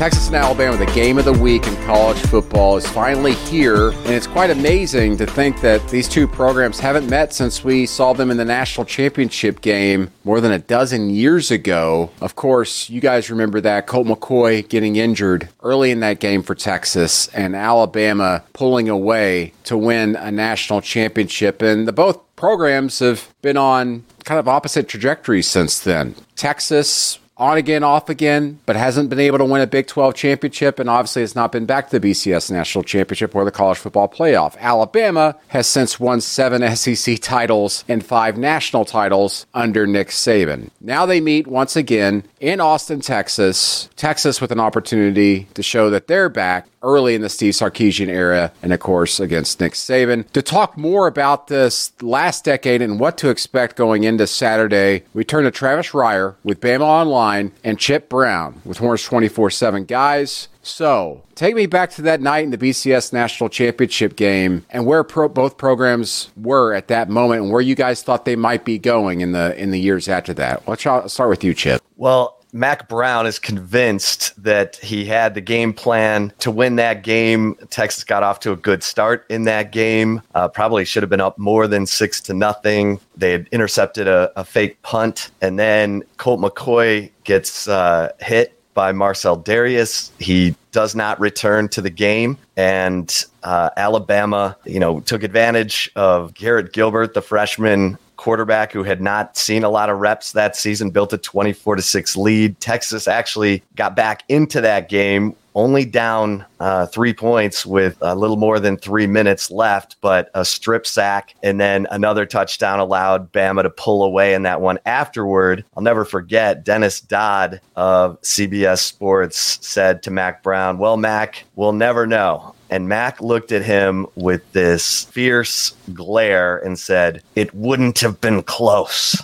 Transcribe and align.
Texas 0.00 0.28
and 0.28 0.36
Alabama, 0.36 0.78
the 0.78 0.90
game 0.92 1.18
of 1.18 1.26
the 1.26 1.32
week 1.34 1.66
in 1.66 1.76
college 1.84 2.16
football, 2.16 2.78
is 2.78 2.88
finally 2.88 3.34
here. 3.34 3.90
And 3.90 4.14
it's 4.14 4.26
quite 4.26 4.48
amazing 4.48 5.18
to 5.18 5.26
think 5.26 5.60
that 5.60 5.86
these 5.90 6.08
two 6.08 6.26
programs 6.26 6.80
haven't 6.80 7.06
met 7.10 7.34
since 7.34 7.62
we 7.62 7.84
saw 7.84 8.14
them 8.14 8.30
in 8.30 8.38
the 8.38 8.44
national 8.46 8.86
championship 8.86 9.60
game 9.60 10.10
more 10.24 10.40
than 10.40 10.52
a 10.52 10.58
dozen 10.58 11.10
years 11.10 11.50
ago. 11.50 12.12
Of 12.22 12.34
course, 12.34 12.88
you 12.88 13.02
guys 13.02 13.28
remember 13.28 13.60
that 13.60 13.86
Colt 13.86 14.06
McCoy 14.06 14.66
getting 14.66 14.96
injured 14.96 15.50
early 15.62 15.90
in 15.90 16.00
that 16.00 16.18
game 16.18 16.42
for 16.42 16.54
Texas 16.54 17.28
and 17.34 17.54
Alabama 17.54 18.42
pulling 18.54 18.88
away 18.88 19.52
to 19.64 19.76
win 19.76 20.16
a 20.16 20.30
national 20.30 20.80
championship. 20.80 21.60
And 21.60 21.86
the 21.86 21.92
both 21.92 22.18
programs 22.36 23.00
have 23.00 23.28
been 23.42 23.58
on 23.58 24.04
kind 24.24 24.40
of 24.40 24.48
opposite 24.48 24.88
trajectories 24.88 25.46
since 25.46 25.78
then. 25.78 26.14
Texas 26.36 27.19
on 27.40 27.56
again, 27.56 27.82
off 27.82 28.10
again, 28.10 28.60
but 28.66 28.76
hasn't 28.76 29.08
been 29.08 29.18
able 29.18 29.38
to 29.38 29.44
win 29.46 29.62
a 29.62 29.66
Big 29.66 29.86
12 29.86 30.14
championship, 30.14 30.78
and 30.78 30.90
obviously 30.90 31.22
has 31.22 31.34
not 31.34 31.50
been 31.50 31.64
back 31.64 31.88
to 31.88 31.98
the 31.98 32.10
BCS 32.10 32.50
National 32.50 32.84
Championship 32.84 33.34
or 33.34 33.46
the 33.46 33.50
College 33.50 33.78
Football 33.78 34.08
Playoff. 34.08 34.58
Alabama 34.58 35.34
has 35.48 35.66
since 35.66 35.98
won 35.98 36.20
seven 36.20 36.76
SEC 36.76 37.18
titles 37.20 37.82
and 37.88 38.04
five 38.04 38.36
national 38.36 38.84
titles 38.84 39.46
under 39.54 39.86
Nick 39.86 40.08
Saban. 40.08 40.68
Now 40.82 41.06
they 41.06 41.20
meet 41.20 41.46
once 41.46 41.76
again 41.76 42.24
in 42.40 42.60
Austin, 42.60 43.00
Texas. 43.00 43.88
Texas 43.96 44.42
with 44.42 44.52
an 44.52 44.60
opportunity 44.60 45.48
to 45.54 45.62
show 45.62 45.88
that 45.88 46.08
they're 46.08 46.28
back 46.28 46.68
early 46.82 47.14
in 47.14 47.22
the 47.22 47.28
Steve 47.28 47.54
Sarkisian 47.54 48.08
era, 48.08 48.52
and 48.62 48.72
of 48.72 48.80
course 48.80 49.20
against 49.20 49.60
Nick 49.60 49.74
Saban. 49.74 50.30
To 50.32 50.42
talk 50.42 50.76
more 50.76 51.06
about 51.06 51.48
this 51.48 51.92
last 52.02 52.44
decade 52.44 52.82
and 52.82 52.98
what 52.98 53.18
to 53.18 53.28
expect 53.28 53.76
going 53.76 54.04
into 54.04 54.26
Saturday, 54.26 55.04
we 55.14 55.24
turn 55.24 55.44
to 55.44 55.50
Travis 55.50 55.90
Reier 55.90 56.36
with 56.42 56.60
Bama 56.60 56.82
Online 56.82 57.52
and 57.64 57.78
Chip 57.78 58.08
Brown 58.08 58.60
with 58.64 58.78
Horns 58.78 59.02
24 59.04 59.50
7. 59.50 59.84
Guys, 59.84 60.48
so 60.62 61.22
take 61.34 61.54
me 61.54 61.66
back 61.66 61.90
to 61.90 62.02
that 62.02 62.20
night 62.20 62.44
in 62.44 62.50
the 62.50 62.58
BCS 62.58 63.12
National 63.12 63.48
Championship 63.48 64.16
game 64.16 64.64
and 64.70 64.86
where 64.86 65.04
pro- 65.04 65.28
both 65.28 65.56
programs 65.56 66.30
were 66.36 66.74
at 66.74 66.88
that 66.88 67.08
moment 67.08 67.42
and 67.42 67.52
where 67.52 67.62
you 67.62 67.74
guys 67.74 68.02
thought 68.02 68.24
they 68.24 68.36
might 68.36 68.64
be 68.64 68.78
going 68.78 69.20
in 69.20 69.32
the 69.32 69.56
in 69.60 69.70
the 69.70 69.80
years 69.80 70.08
after 70.08 70.34
that. 70.34 70.66
Let's 70.68 70.82
start 70.82 71.30
with 71.30 71.44
you, 71.44 71.54
Chip. 71.54 71.82
Well, 71.96 72.39
Mack 72.52 72.88
Brown 72.88 73.26
is 73.26 73.38
convinced 73.38 74.40
that 74.42 74.76
he 74.76 75.04
had 75.04 75.34
the 75.34 75.40
game 75.40 75.72
plan 75.72 76.32
to 76.40 76.50
win 76.50 76.76
that 76.76 77.02
game. 77.02 77.54
Texas 77.70 78.04
got 78.04 78.22
off 78.22 78.40
to 78.40 78.52
a 78.52 78.56
good 78.56 78.82
start 78.82 79.24
in 79.28 79.44
that 79.44 79.72
game. 79.72 80.22
Uh, 80.34 80.48
probably 80.48 80.84
should 80.84 81.02
have 81.02 81.10
been 81.10 81.20
up 81.20 81.38
more 81.38 81.66
than 81.66 81.86
six 81.86 82.20
to 82.22 82.34
nothing. 82.34 83.00
They 83.16 83.32
had 83.32 83.48
intercepted 83.52 84.08
a, 84.08 84.32
a 84.38 84.44
fake 84.44 84.80
punt, 84.82 85.30
and 85.40 85.58
then 85.58 86.02
Colt 86.16 86.40
McCoy 86.40 87.10
gets 87.24 87.68
uh, 87.68 88.12
hit 88.20 88.56
by 88.74 88.92
Marcell 88.92 89.38
Dareus. 89.38 90.10
He 90.18 90.54
does 90.72 90.94
not 90.94 91.18
return 91.20 91.68
to 91.68 91.80
the 91.80 91.90
game, 91.90 92.38
and 92.56 93.24
uh, 93.42 93.70
Alabama, 93.76 94.56
you 94.64 94.80
know, 94.80 95.00
took 95.00 95.22
advantage 95.22 95.90
of 95.96 96.34
Garrett 96.34 96.72
Gilbert, 96.72 97.14
the 97.14 97.22
freshman 97.22 97.98
quarterback 98.20 98.70
who 98.70 98.82
had 98.82 99.00
not 99.00 99.34
seen 99.34 99.64
a 99.64 99.70
lot 99.70 99.88
of 99.88 99.98
reps 99.98 100.32
that 100.32 100.54
season, 100.54 100.90
built 100.90 101.10
a 101.14 101.18
24 101.18 101.76
to 101.76 101.82
6 101.82 102.16
lead. 102.16 102.60
Texas 102.60 103.08
actually 103.08 103.62
got 103.76 103.96
back 103.96 104.24
into 104.28 104.60
that 104.60 104.90
game 104.90 105.34
only 105.54 105.86
down 105.86 106.44
uh, 106.60 106.86
three 106.86 107.14
points 107.14 107.64
with 107.64 107.96
a 108.02 108.14
little 108.14 108.36
more 108.36 108.60
than 108.60 108.76
three 108.76 109.06
minutes 109.06 109.50
left, 109.50 109.96
but 110.02 110.30
a 110.34 110.44
strip 110.44 110.86
sack 110.86 111.34
and 111.42 111.58
then 111.58 111.86
another 111.90 112.26
touchdown 112.26 112.78
allowed 112.78 113.32
Bama 113.32 113.62
to 113.62 113.70
pull 113.70 114.04
away 114.04 114.34
in 114.34 114.42
that 114.42 114.60
one. 114.60 114.78
Afterward, 114.84 115.64
I'll 115.74 115.82
never 115.82 116.04
forget 116.04 116.62
Dennis 116.62 117.00
Dodd 117.00 117.60
of 117.74 118.20
CBS 118.20 118.80
Sports 118.80 119.58
said 119.66 120.02
to 120.04 120.10
Mack 120.10 120.42
Brown, 120.42 120.78
Well, 120.78 120.98
Mack, 120.98 121.44
we'll 121.56 121.72
never 121.72 122.06
know. 122.06 122.54
And 122.70 122.88
Mack 122.88 123.20
looked 123.20 123.50
at 123.50 123.62
him 123.62 124.06
with 124.14 124.52
this 124.52 125.04
fierce 125.04 125.74
glare 125.92 126.58
and 126.58 126.78
said, 126.78 127.22
It 127.34 127.52
wouldn't 127.52 127.98
have 127.98 128.20
been 128.20 128.44
close. 128.44 129.20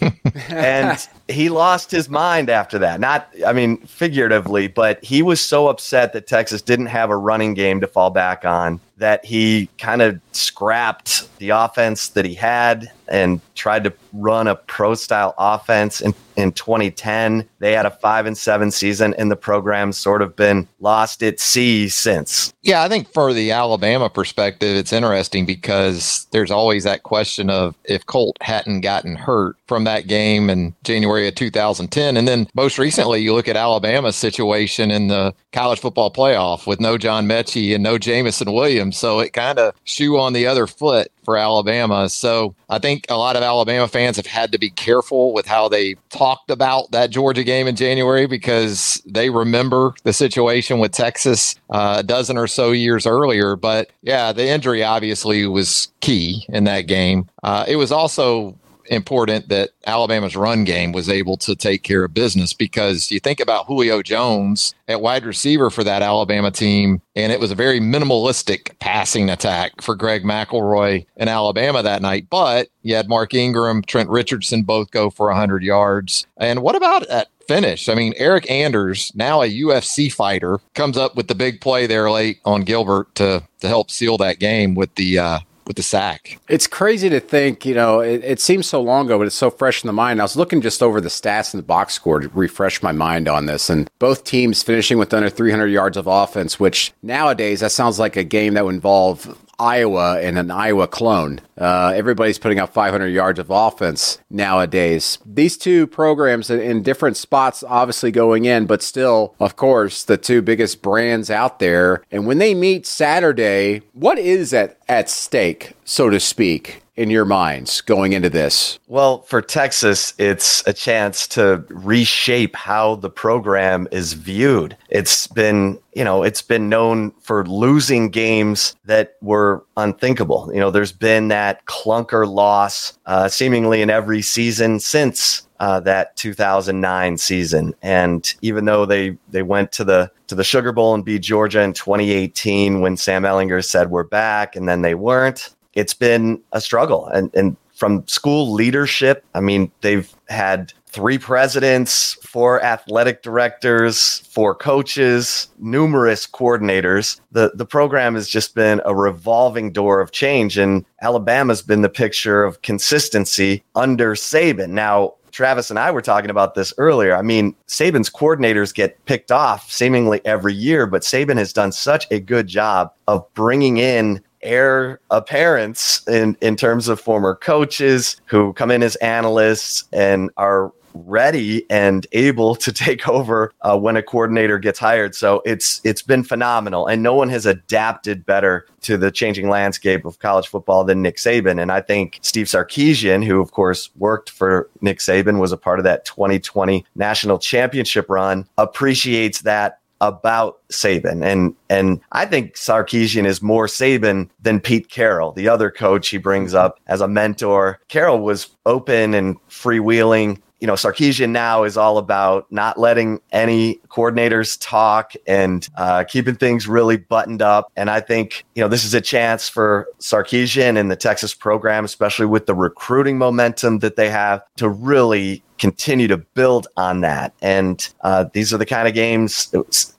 and 0.48 1.06
he 1.28 1.48
lost 1.48 1.90
his 1.90 2.08
mind 2.08 2.48
after 2.48 2.78
that. 2.78 3.00
Not, 3.00 3.28
I 3.44 3.52
mean, 3.52 3.78
figuratively, 3.78 4.68
but 4.68 5.04
he 5.04 5.22
was 5.22 5.40
so 5.40 5.68
upset 5.68 6.12
that 6.12 6.28
Texas 6.28 6.62
didn't 6.62 6.86
have 6.86 7.10
a 7.10 7.16
running 7.16 7.54
game 7.54 7.80
to 7.80 7.86
fall 7.88 8.10
back 8.10 8.44
on 8.44 8.80
that 8.98 9.24
he 9.24 9.68
kind 9.78 10.02
of 10.02 10.20
scrapped 10.32 11.28
the 11.38 11.50
offense 11.50 12.08
that 12.10 12.24
he 12.24 12.34
had 12.34 12.90
and 13.08 13.40
tried 13.54 13.84
to 13.84 13.92
run 14.12 14.46
a 14.46 14.54
pro 14.54 14.94
style 14.94 15.34
offense 15.36 16.00
in, 16.00 16.14
in 16.36 16.52
2010 16.52 17.46
they 17.58 17.72
had 17.72 17.86
a 17.86 17.90
five 17.90 18.26
and 18.26 18.36
seven 18.36 18.70
season 18.70 19.14
and 19.18 19.30
the 19.30 19.36
program's 19.36 19.98
sort 19.98 20.22
of 20.22 20.34
been 20.36 20.66
lost 20.80 21.22
at 21.22 21.38
sea 21.38 21.88
since. 21.88 22.52
Yeah 22.62 22.82
i 22.82 22.88
think 22.88 23.12
for 23.12 23.32
the 23.32 23.50
alabama 23.50 24.08
perspective 24.08 24.76
it's 24.76 24.92
interesting 24.92 25.44
because 25.44 26.26
there's 26.30 26.50
always 26.50 26.84
that 26.84 27.02
question 27.02 27.50
of 27.50 27.74
if 27.84 28.06
colt 28.06 28.36
hadn't 28.40 28.80
gotten 28.80 29.16
hurt 29.16 29.56
from 29.66 29.84
that 29.84 30.06
game 30.06 30.48
in 30.48 30.74
january 30.84 31.28
of 31.28 31.34
2010 31.34 32.16
and 32.16 32.26
then 32.26 32.48
most 32.54 32.78
recently 32.78 33.20
you 33.20 33.34
look 33.34 33.48
at 33.48 33.56
alabama's 33.56 34.16
situation 34.16 34.90
in 34.90 35.08
the 35.08 35.34
college 35.52 35.80
football 35.80 36.12
playoff 36.12 36.66
with 36.66 36.80
no 36.80 36.96
john 36.96 37.26
metchie 37.26 37.74
and 37.74 37.82
no 37.82 37.98
Jameson 37.98 38.52
williams 38.52 38.83
so 38.92 39.20
it 39.20 39.32
kind 39.32 39.58
of 39.58 39.74
shoe 39.84 40.18
on 40.18 40.32
the 40.32 40.46
other 40.46 40.66
foot 40.66 41.08
for 41.24 41.36
Alabama. 41.36 42.08
So 42.08 42.54
I 42.68 42.78
think 42.78 43.06
a 43.08 43.16
lot 43.16 43.36
of 43.36 43.42
Alabama 43.42 43.88
fans 43.88 44.16
have 44.16 44.26
had 44.26 44.52
to 44.52 44.58
be 44.58 44.70
careful 44.70 45.32
with 45.32 45.46
how 45.46 45.68
they 45.68 45.96
talked 46.10 46.50
about 46.50 46.90
that 46.90 47.10
Georgia 47.10 47.44
game 47.44 47.66
in 47.66 47.76
January 47.76 48.26
because 48.26 49.02
they 49.06 49.30
remember 49.30 49.94
the 50.04 50.12
situation 50.12 50.78
with 50.78 50.92
Texas 50.92 51.54
uh, 51.70 51.96
a 51.98 52.02
dozen 52.02 52.36
or 52.36 52.46
so 52.46 52.72
years 52.72 53.06
earlier. 53.06 53.56
But 53.56 53.90
yeah, 54.02 54.32
the 54.32 54.46
injury 54.46 54.82
obviously 54.82 55.46
was 55.46 55.88
key 56.00 56.44
in 56.48 56.64
that 56.64 56.82
game. 56.82 57.28
Uh, 57.42 57.64
it 57.66 57.76
was 57.76 57.90
also 57.90 58.58
important 58.86 59.48
that 59.48 59.70
Alabama's 59.86 60.36
run 60.36 60.64
game 60.64 60.92
was 60.92 61.08
able 61.08 61.36
to 61.38 61.54
take 61.54 61.82
care 61.82 62.04
of 62.04 62.14
business 62.14 62.52
because 62.52 63.10
you 63.10 63.20
think 63.20 63.40
about 63.40 63.66
Julio 63.66 64.02
Jones 64.02 64.74
at 64.88 65.00
wide 65.00 65.24
receiver 65.24 65.70
for 65.70 65.84
that 65.84 66.02
Alabama 66.02 66.50
team, 66.50 67.00
and 67.16 67.32
it 67.32 67.40
was 67.40 67.50
a 67.50 67.56
very 67.56 67.80
minimalistic 67.80 68.78
passing 68.78 69.30
attack 69.30 69.80
for 69.80 69.94
Greg 69.94 70.22
McElroy 70.22 71.06
in 71.16 71.28
Alabama 71.28 71.82
that 71.82 72.02
night. 72.02 72.28
But 72.30 72.68
you 72.82 72.94
had 72.94 73.08
Mark 73.08 73.34
Ingram, 73.34 73.82
Trent 73.82 74.08
Richardson 74.10 74.62
both 74.62 74.90
go 74.90 75.10
for 75.10 75.28
100 75.28 75.62
yards. 75.62 76.26
And 76.36 76.62
what 76.62 76.76
about 76.76 77.08
that 77.08 77.28
finish. 77.46 77.88
I 77.88 77.94
mean, 77.94 78.14
Eryk 78.14 78.50
Anders, 78.50 79.12
now 79.14 79.42
a 79.42 79.50
UFC 79.50 80.12
fighter, 80.12 80.60
comes 80.74 80.96
up 80.96 81.14
with 81.14 81.28
the 81.28 81.34
big 81.34 81.60
play 81.60 81.86
there 81.86 82.10
late 82.10 82.40
on 82.44 82.62
Gilbert 82.62 83.14
to 83.16 83.42
to 83.60 83.68
help 83.68 83.90
seal 83.90 84.16
that 84.18 84.38
game 84.38 84.74
with 84.74 84.94
the 84.94 85.18
uh, 85.18 85.38
with 85.66 85.76
the 85.76 85.82
sack. 85.82 86.38
It's 86.48 86.66
crazy 86.66 87.08
to 87.08 87.20
think, 87.20 87.64
you 87.64 87.74
know, 87.74 88.00
it, 88.00 88.22
it, 88.24 88.40
seems 88.40 88.66
so 88.66 88.82
long 88.82 89.06
ago, 89.06 89.18
but 89.18 89.26
it's 89.26 89.36
so 89.36 89.50
fresh 89.50 89.82
in 89.82 89.86
the 89.86 89.92
mind. 89.92 90.20
I 90.20 90.24
was 90.24 90.36
looking 90.36 90.60
just 90.60 90.82
over 90.82 91.00
the 91.00 91.08
stats 91.08 91.54
in 91.54 91.58
the 91.58 91.64
box 91.64 91.94
score 91.94 92.20
to 92.20 92.28
refresh 92.28 92.82
my 92.82 92.92
mind 92.92 93.28
on 93.28 93.46
this, 93.46 93.70
and 93.70 93.90
both 93.98 94.24
teams 94.24 94.62
finishing 94.62 94.98
with 94.98 95.14
under 95.14 95.30
300 95.30 95.66
yards 95.68 95.96
of 95.96 96.06
offense, 96.06 96.60
which 96.60 96.92
nowadays 97.02 97.60
that 97.60 97.72
sounds 97.72 97.98
like 97.98 98.16
a 98.16 98.24
game 98.24 98.54
that 98.54 98.64
would 98.64 98.74
involve 98.74 99.38
Iowa 99.58 100.20
and 100.20 100.38
an 100.38 100.50
Iowa 100.50 100.86
clone. 100.86 101.40
Uh, 101.58 101.92
everybody's 101.94 102.38
putting 102.38 102.58
up 102.58 102.72
500 102.72 103.08
yards 103.08 103.38
of 103.38 103.50
offense 103.50 104.18
nowadays. 104.30 105.18
These 105.24 105.56
two 105.56 105.86
programs 105.86 106.50
in 106.50 106.82
different 106.82 107.16
spots, 107.16 107.64
obviously 107.66 108.10
going 108.10 108.44
in, 108.44 108.66
but 108.66 108.82
still, 108.82 109.34
of 109.40 109.56
course, 109.56 110.04
the 110.04 110.16
two 110.16 110.42
biggest 110.42 110.82
brands 110.82 111.30
out 111.30 111.58
there. 111.58 112.02
And 112.10 112.26
when 112.26 112.38
they 112.38 112.54
meet 112.54 112.86
Saturday, 112.86 113.82
what 113.92 114.18
is 114.18 114.52
at, 114.52 114.78
at 114.88 115.08
stake, 115.08 115.74
so 115.84 116.10
to 116.10 116.20
speak? 116.20 116.83
In 116.96 117.10
your 117.10 117.24
minds 117.24 117.80
going 117.80 118.12
into 118.12 118.30
this? 118.30 118.78
Well, 118.86 119.22
for 119.22 119.42
Texas, 119.42 120.14
it's 120.18 120.62
a 120.66 120.72
chance 120.72 121.26
to 121.28 121.64
reshape 121.68 122.54
how 122.54 122.96
the 122.96 123.10
program 123.10 123.88
is 123.90 124.12
viewed. 124.12 124.76
It's 124.88 125.26
been, 125.26 125.78
you 125.94 126.04
know, 126.04 126.22
it's 126.22 126.42
been 126.42 126.68
known 126.68 127.10
for 127.20 127.44
losing 127.46 128.10
games 128.10 128.76
that 128.84 129.16
were 129.20 129.64
unthinkable. 129.76 130.50
You 130.52 130.60
know, 130.60 130.70
there's 130.70 130.92
been 130.92 131.28
that 131.28 131.64
clunker 131.66 132.28
loss 132.28 132.96
uh, 133.06 133.28
seemingly 133.28 133.82
in 133.82 133.90
every 133.90 134.22
season 134.22 134.78
since 134.78 135.46
uh, 135.60 135.80
that 135.80 136.16
2009 136.16 137.16
season. 137.18 137.74
And 137.82 138.32
even 138.42 138.64
though 138.64 138.86
they 138.86 139.16
they 139.30 139.42
went 139.42 139.72
to 139.72 139.84
the 139.84 140.10
to 140.26 140.34
the 140.34 140.44
Sugar 140.44 140.72
Bowl 140.72 140.94
and 140.94 141.04
beat 141.04 141.22
Georgia 141.22 141.62
in 141.62 141.72
2018 141.72 142.80
when 142.80 142.96
Sam 142.96 143.22
Ehlinger 143.22 143.64
said 143.64 143.90
we're 143.90 144.04
back, 144.04 144.56
and 144.56 144.68
then 144.68 144.82
they 144.82 144.94
weren't. 144.94 145.54
It's 145.74 145.94
been 145.94 146.42
a 146.52 146.60
struggle, 146.60 147.06
and 147.06 147.30
and 147.34 147.56
from 147.74 148.06
school 148.06 148.52
leadership, 148.52 149.24
I 149.34 149.40
mean, 149.40 149.70
they've 149.80 150.10
had 150.28 150.72
three 150.86 151.18
presidents, 151.18 152.14
four 152.22 152.62
athletic 152.62 153.22
directors, 153.22 154.20
four 154.30 154.54
coaches, 154.54 155.48
numerous 155.58 156.26
coordinators. 156.26 157.20
The 157.32 157.50
the 157.54 157.66
program 157.66 158.14
has 158.14 158.28
just 158.28 158.54
been 158.54 158.80
a 158.84 158.94
revolving 158.94 159.72
door 159.72 160.00
of 160.00 160.12
change 160.12 160.56
and 160.56 160.84
Alabama's 161.02 161.62
been 161.62 161.82
the 161.82 161.88
picture 161.88 162.44
of 162.44 162.62
consistency 162.62 163.64
under 163.74 164.14
Saban. 164.14 164.70
Now, 164.70 165.14
Travis 165.32 165.68
and 165.68 165.80
I 165.80 165.90
were 165.90 166.00
talking 166.00 166.30
about 166.30 166.54
this 166.54 166.72
earlier. 166.78 167.16
I 167.16 167.22
mean, 167.22 167.56
Saban's 167.66 168.08
coordinators 168.08 168.72
get 168.72 169.04
picked 169.04 169.32
off 169.32 169.68
seemingly 169.68 170.20
every 170.24 170.54
year, 170.54 170.86
but 170.86 171.02
Saban 171.02 171.38
has 171.38 171.52
done 171.52 171.72
such 171.72 172.06
a 172.12 172.20
good 172.20 172.46
job 172.46 172.92
of 173.08 173.26
bringing 173.34 173.78
in 173.78 174.22
heir 174.44 175.00
apparents 175.10 176.06
in, 176.06 176.36
in 176.40 176.56
terms 176.56 176.88
of 176.88 177.00
former 177.00 177.34
coaches 177.34 178.20
who 178.26 178.52
come 178.52 178.70
in 178.70 178.82
as 178.82 178.96
analysts 178.96 179.84
and 179.92 180.30
are 180.36 180.72
ready 180.94 181.68
and 181.70 182.06
able 182.12 182.54
to 182.54 182.72
take 182.84 183.08
over 183.08 183.52
uh, 183.62 183.76
when 183.76 183.96
a 183.96 184.02
coordinator 184.02 184.58
gets 184.58 184.78
hired. 184.78 185.14
So 185.14 185.42
it's 185.44 185.80
it's 185.84 186.02
been 186.02 186.22
phenomenal, 186.22 186.86
and 186.86 187.02
no 187.02 187.14
one 187.14 187.28
has 187.28 187.46
adapted 187.46 188.24
better 188.24 188.66
to 188.82 188.96
the 188.96 189.10
changing 189.10 189.48
landscape 189.48 190.04
of 190.04 190.18
college 190.18 190.46
football 190.48 190.84
than 190.84 191.02
Nick 191.02 191.16
Saban. 191.16 191.60
And 191.60 191.72
I 191.72 191.80
think 191.80 192.18
Steve 192.22 192.46
Sarkisian, 192.46 193.24
who 193.24 193.40
of 193.40 193.52
course 193.52 193.90
worked 193.96 194.30
for 194.30 194.68
Nick 194.80 194.98
Saban, 194.98 195.40
was 195.40 195.52
a 195.52 195.56
part 195.56 195.78
of 195.78 195.84
that 195.84 196.04
2020 196.04 196.84
national 196.94 197.38
championship 197.38 198.08
run, 198.08 198.46
appreciates 198.58 199.42
that 199.42 199.80
about 200.00 200.60
Saban. 200.70 201.24
And 201.24 201.54
and 201.68 202.00
I 202.12 202.26
think 202.26 202.54
Sarkisian 202.54 203.24
is 203.26 203.42
more 203.42 203.66
Saban 203.66 204.28
than 204.42 204.60
Pete 204.60 204.90
Carroll, 204.90 205.32
the 205.32 205.48
other 205.48 205.70
coach 205.70 206.08
he 206.08 206.18
brings 206.18 206.54
up 206.54 206.80
as 206.86 207.00
a 207.00 207.08
mentor. 207.08 207.80
Carroll 207.88 208.20
was 208.20 208.48
open 208.66 209.14
and 209.14 209.36
freewheeling 209.48 210.40
you 210.64 210.66
know, 210.66 210.76
Sarkisian 210.76 211.28
now 211.28 211.64
is 211.64 211.76
all 211.76 211.98
about 211.98 212.50
not 212.50 212.78
letting 212.78 213.20
any 213.32 213.80
coordinators 213.90 214.56
talk 214.58 215.12
and 215.26 215.68
uh, 215.76 216.04
keeping 216.04 216.36
things 216.36 216.66
really 216.66 216.96
buttoned 216.96 217.42
up. 217.42 217.70
And 217.76 217.90
I 217.90 218.00
think, 218.00 218.46
you 218.54 218.62
know, 218.62 218.68
this 218.68 218.82
is 218.82 218.94
a 218.94 219.00
chance 219.02 219.46
for 219.46 219.86
Sarkisian 220.00 220.78
and 220.78 220.90
the 220.90 220.96
Texas 220.96 221.34
program, 221.34 221.84
especially 221.84 222.24
with 222.24 222.46
the 222.46 222.54
recruiting 222.54 223.18
momentum 223.18 223.80
that 223.80 223.96
they 223.96 224.08
have, 224.08 224.42
to 224.56 224.70
really 224.70 225.42
continue 225.58 226.08
to 226.08 226.16
build 226.16 226.66
on 226.76 227.00
that. 227.02 227.32
And 227.42 227.88
uh, 228.02 228.26
these 228.32 228.52
are 228.52 228.58
the 228.58 228.66
kind 228.66 228.88
of 228.88 228.94
games. 228.94 229.54